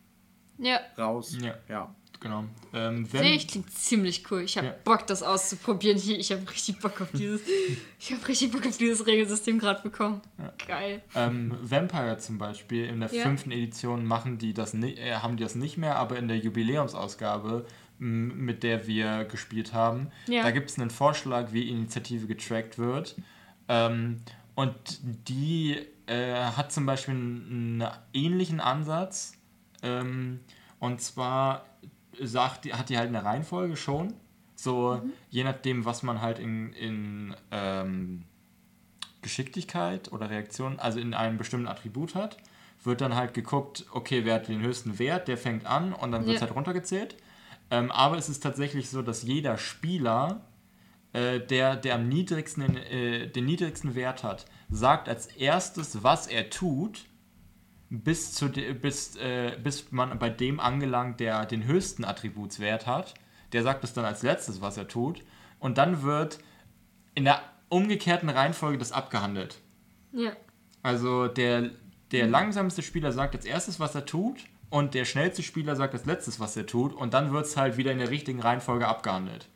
[0.58, 1.38] Ja, raus.
[1.68, 1.94] Ja.
[2.22, 2.28] Ja.
[2.28, 2.44] Genau.
[2.72, 4.42] Ähm, sehe ich, klingt ziemlich cool.
[4.42, 4.74] Ich habe Ja.
[4.84, 5.96] Bock, das auszuprobieren.
[5.96, 7.40] Ich, ich habe richtig Bock auf dieses,
[7.98, 10.20] ich habe richtig Bock auf dieses Regelsystem gerade bekommen.
[10.66, 11.02] Geil.
[11.14, 13.22] Ähm, Vampire zum Beispiel in der Ja.
[13.22, 17.66] fünften Edition machen die das äh, haben die das nicht mehr, aber in der Jubiläumsausgabe,
[17.98, 20.42] mit der wir gespielt haben, Ja.
[20.42, 23.16] da gibt es einen Vorschlag, wie Initiative getrackt wird.
[23.68, 24.20] Ähm,
[24.54, 24.74] und
[25.28, 29.34] die äh, hat zum Beispiel einen, einen ähnlichen Ansatz.
[29.82, 30.40] Ähm,
[30.78, 31.66] und zwar
[32.20, 34.14] sagt, die- hat die halt eine Reihenfolge schon.
[34.56, 35.00] So,
[35.30, 38.24] je nachdem, was man halt in, in ähm,
[39.22, 42.36] Geschicklichkeit oder Reaktion, also in einem bestimmten Attribut hat,
[42.82, 46.24] wird dann halt geguckt, okay, wer hat den höchsten Wert, der fängt an und dann
[46.26, 46.46] wird es Ja.
[46.46, 47.16] halt runtergezählt.
[47.70, 50.40] Ähm, aber es ist tatsächlich so, dass jeder Spieler,
[51.12, 56.48] äh, der, der am niedrigsten, äh, den niedrigsten Wert hat, sagt als erstes, was er
[56.50, 57.04] tut,
[57.90, 63.14] bis, zu de, bis, äh, bis man bei dem angelangt, der den höchsten Attributswert hat.
[63.52, 65.22] Der sagt es dann als letztes, was er tut.
[65.58, 66.38] Und dann wird
[67.14, 69.58] in der umgekehrten Reihenfolge das abgehandelt.
[70.12, 70.32] Ja.
[70.82, 71.70] Also der,
[72.12, 74.38] der langsamste Spieler sagt als erstes, was er tut,
[74.70, 77.76] und der schnellste Spieler sagt als letztes, was er tut, und dann wird es halt
[77.76, 79.48] wieder in der richtigen Reihenfolge abgehandelt.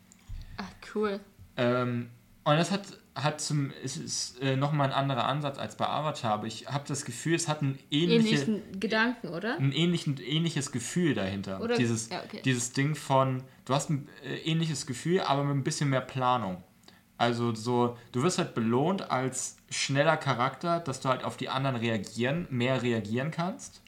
[0.57, 0.65] Ah,
[0.95, 1.21] cool.
[1.57, 2.11] Ähm,
[2.43, 6.33] und das hat, hat zum, es ist äh, nochmal ein anderer Ansatz als bei Avatar,
[6.33, 9.57] aber ich habe das Gefühl, es hat ein, ähnliche, Ähnlichen Gedanken, oder?
[9.57, 11.61] ein ähnlichen, ähnliches Gefühl dahinter.
[11.61, 12.41] Oder- dieses, ja, okay.
[12.45, 16.63] dieses Ding von, du hast ein äh, ähnliches Gefühl, aber mit ein bisschen mehr Planung.
[17.17, 21.77] Also so, du wirst halt belohnt als schneller Charakter, dass du halt auf die anderen
[21.77, 23.83] reagieren, mehr reagieren kannst.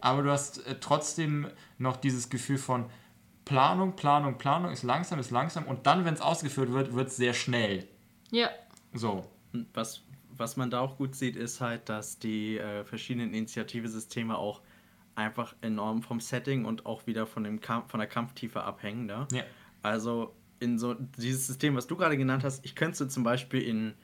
[0.00, 1.48] Aber du hast äh, trotzdem
[1.78, 2.86] noch dieses Gefühl von
[3.44, 7.16] Planung, Planung, Planung ist langsam, ist langsam und dann, wenn es ausgeführt wird, wird es
[7.16, 7.88] sehr schnell.
[8.30, 8.48] Ja.
[8.92, 9.24] So.
[9.74, 14.62] Was, was man da auch gut sieht, ist halt, dass die äh, verschiedenen Initiativesysteme auch
[15.14, 19.06] einfach enorm vom Setting und auch wieder von, dem Kampf, von der Kampftiefe abhängen.
[19.06, 19.28] Ne?
[19.32, 19.42] Ja.
[19.82, 23.24] Also in so dieses System, was du gerade genannt hast, ich könnte es dir zum
[23.24, 23.94] Beispiel in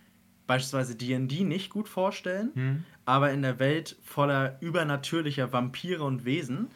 [0.46, 6.68] beispielsweise D&D nicht gut vorstellen, aber in der Welt voller übernatürlicher Vampire und Wesen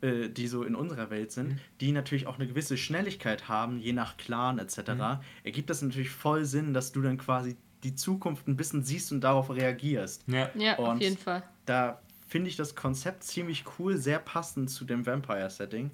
[0.00, 1.58] äh, die so in unserer Welt sind, Mhm.
[1.80, 5.18] die natürlich auch eine gewisse Schnelligkeit haben, je nach Clan etc., Mhm.
[5.44, 9.20] ergibt das natürlich voll Sinn, dass du dann quasi die Zukunft ein bisschen siehst und
[9.22, 10.24] darauf reagierst.
[10.28, 10.50] Ja.
[10.56, 11.42] Ja, auf jeden Fall.
[11.66, 15.90] Da finde ich das Konzept ziemlich cool, sehr passend zu dem Vampire-Setting.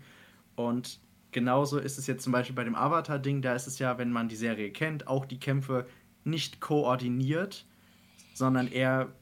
[0.56, 0.98] Und
[1.32, 4.28] genauso ist es jetzt zum Beispiel bei dem Avatar-Ding, da ist es ja, wenn man
[4.28, 5.86] die Serie kennt, auch die Kämpfe
[6.24, 7.66] nicht koordiniert,
[8.34, 9.12] sondern eher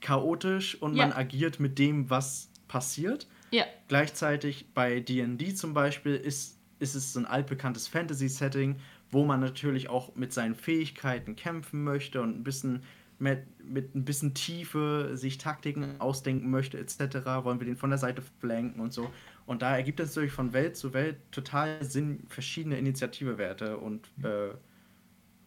[0.00, 1.06] chaotisch und Ja.
[1.06, 3.26] man agiert mit dem, was passiert.
[3.50, 8.76] Ja, Gleichzeitig bei DD zum Beispiel ist, ist es so ein altbekanntes Fantasy-Setting,
[9.10, 12.82] wo man natürlich auch mit seinen Fähigkeiten kämpfen möchte und ein bisschen
[13.18, 17.16] mit, mit ein bisschen Tiefe sich Taktiken ausdenken möchte, etc.
[17.42, 19.10] Wollen wir den von der Seite flanken und so.
[19.46, 24.50] Und da ergibt es natürlich von Welt zu Welt total Sinn, verschiedene Initiativewerte und äh,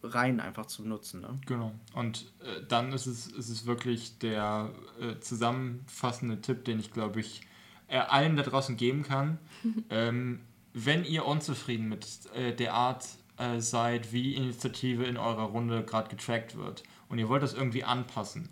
[0.02, 1.20] Reihen einfach zu nutzen.
[1.20, 1.40] Ne?
[1.46, 1.72] Genau.
[1.94, 7.20] Und äh, dann ist es, ist es wirklich der äh, zusammenfassende Tipp, den ich, glaube
[7.20, 7.42] ich,
[7.92, 9.38] äh, allen da draußen geben kann.
[9.90, 10.40] ähm,
[10.72, 16.08] wenn ihr unzufrieden mit äh, der Art äh, seid, wie Initiative in eurer Runde gerade
[16.08, 18.48] getrackt wird und ihr wollt das irgendwie anpassen,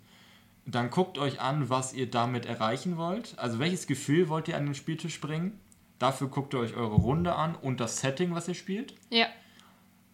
[0.65, 3.33] dann guckt euch an, was ihr damit erreichen wollt.
[3.39, 5.59] Also welches Gefühl wollt ihr an den Spieltisch bringen?
[5.97, 8.93] Dafür guckt ihr euch eure Runde an und das Setting, was ihr spielt.
[9.09, 9.25] ja,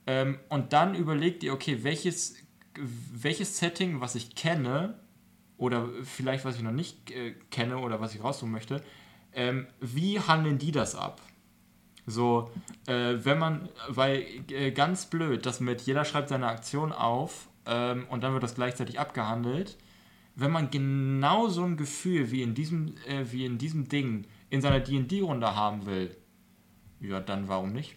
[0.06, 2.36] Ähm, und dann überlegt ihr, okay, welches,
[2.76, 4.98] welches Setting, was ich kenne,
[5.58, 8.82] oder vielleicht was ich noch nicht äh, kenne oder was ich raussuchen möchte,
[9.34, 11.22] ähm, wie handeln die das ab?
[12.06, 12.50] So,
[12.88, 18.06] äh, wenn man, weil äh, ganz blöd, dass mit jeder schreibt seine Aktion auf ähm,
[18.10, 19.78] und dann wird das gleichzeitig abgehandelt.
[20.36, 24.62] Wenn man genau so ein Gefühl wie in diesem, äh, wie in diesem Ding in
[24.62, 26.16] seiner D&D-Runde haben will,
[27.02, 27.96] ja, dann warum nicht?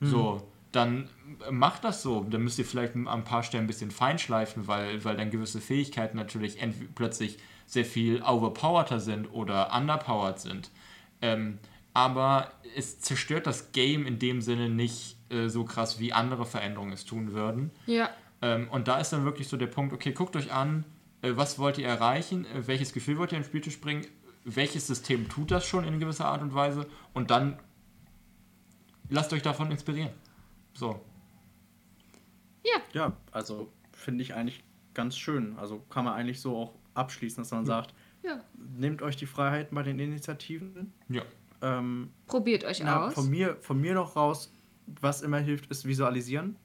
[0.00, 0.10] ja.
[0.10, 1.08] So, dann
[1.50, 2.24] macht das so.
[2.24, 5.60] Dann müsst ihr vielleicht an ein paar Stellen ein bisschen feinschleifen, weil, weil dann gewisse
[5.60, 6.58] Fähigkeiten natürlich
[6.94, 10.70] plötzlich sehr viel overpowerter sind oder underpowered sind.
[11.22, 11.58] Ähm,
[11.92, 16.92] aber es zerstört das Game in dem Sinne nicht äh, so krass, wie andere Veränderungen
[16.92, 17.70] es tun würden.
[17.86, 18.10] Ja,
[18.42, 20.84] Ähm, und da ist dann wirklich so der Punkt, okay, guckt euch an,
[21.22, 24.06] äh, was wollt ihr erreichen, äh, welches Gefühl wollt ihr ins Spieltisch bringen,
[24.44, 27.58] welches System tut das schon in gewisser Art und Weise und dann
[29.08, 30.10] lasst euch davon inspirieren.
[30.74, 31.00] So.
[32.92, 34.62] Ja, also finde ich eigentlich
[34.92, 35.56] ganz schön.
[35.58, 38.40] Also kann man eigentlich so auch abschließen, dass man sagt, ja.
[38.76, 40.92] nehmt euch die Freiheiten bei den Initiativen.
[41.08, 41.22] Ja.
[41.62, 43.14] Ähm, Probiert euch na, aus.
[43.14, 44.52] von, mir, von mir noch raus,
[44.86, 46.56] was immer hilft, ist visualisieren.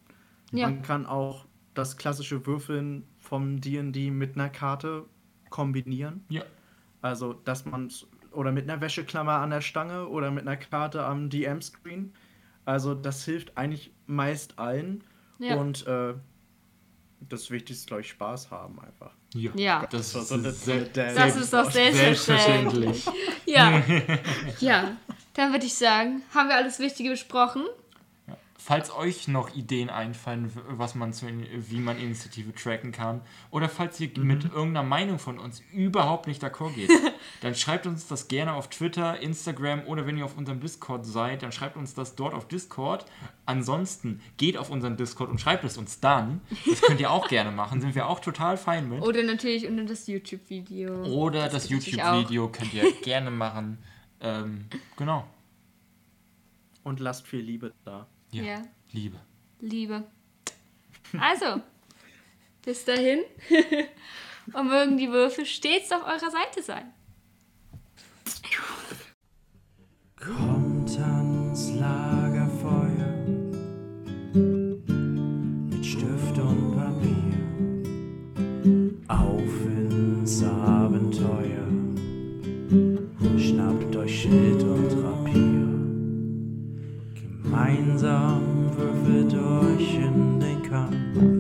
[0.52, 0.68] Ja.
[0.68, 5.06] Man kann auch das klassische Würfeln vom D&D mit einer Karte
[5.50, 6.26] kombinieren.
[6.30, 6.44] Ja.
[7.02, 7.90] Also, dass man
[8.32, 12.14] oder mit einer Wäscheklammer an der Stange oder mit einer Karte am DM-Screen.
[12.66, 15.04] Also, das hilft eigentlich meist allen.
[15.40, 15.56] Ja.
[15.56, 16.16] Und äh,
[17.28, 19.12] das Wichtigste ist, glaube ich, Spaß haben einfach.
[19.34, 19.52] Ja.
[19.56, 19.88] Ja.
[19.90, 23.04] Das, war ist so Das ist doch selbstverständlich.
[23.04, 23.06] selbstverständlich.
[23.46, 23.84] Ja.
[24.60, 24.98] ja.
[25.34, 27.64] Dann würde ich sagen, haben wir alles Wichtige besprochen.
[28.62, 33.98] Falls euch noch Ideen einfallen, was man zu, wie man Initiative tracken kann, oder falls
[34.02, 36.92] ihr mit irgendeiner Meinung von uns überhaupt nicht d'accord geht,
[37.42, 41.42] dann schreibt uns das gerne auf Twitter, Instagram oder wenn ihr auf unserem Discord seid,
[41.42, 43.06] dann schreibt uns das dort auf Discord.
[43.46, 46.42] Ansonsten geht auf unseren Discord und schreibt es uns dann.
[46.68, 49.02] Das könnt ihr auch gerne machen, sind wir auch total fein mit.
[49.02, 51.06] Oder natürlich unter das YouTube-Video.
[51.06, 53.78] Oder das, natürlich YouTube-Video könnt ihr gerne machen.
[54.20, 54.66] Ähm,
[54.98, 55.26] genau.
[56.84, 58.06] Und lasst viel Liebe da.
[58.32, 58.44] Ja.
[58.44, 58.62] Ja.
[58.92, 59.20] Liebe.
[59.60, 60.04] Liebe.
[61.20, 61.62] Also,
[62.64, 63.20] bis dahin.
[64.54, 66.92] Und mögen die Würfel stets auf eurer Seite sein.
[70.16, 73.16] Kommt ans Lagerfeuer
[75.70, 77.38] mit Stift und Papier.
[79.08, 81.68] Auf ins Abenteuer.
[83.38, 85.19] Schnappt euch Schild und Rapier.
[87.60, 91.39] Gemeinsam würfelt euch in den Kampf.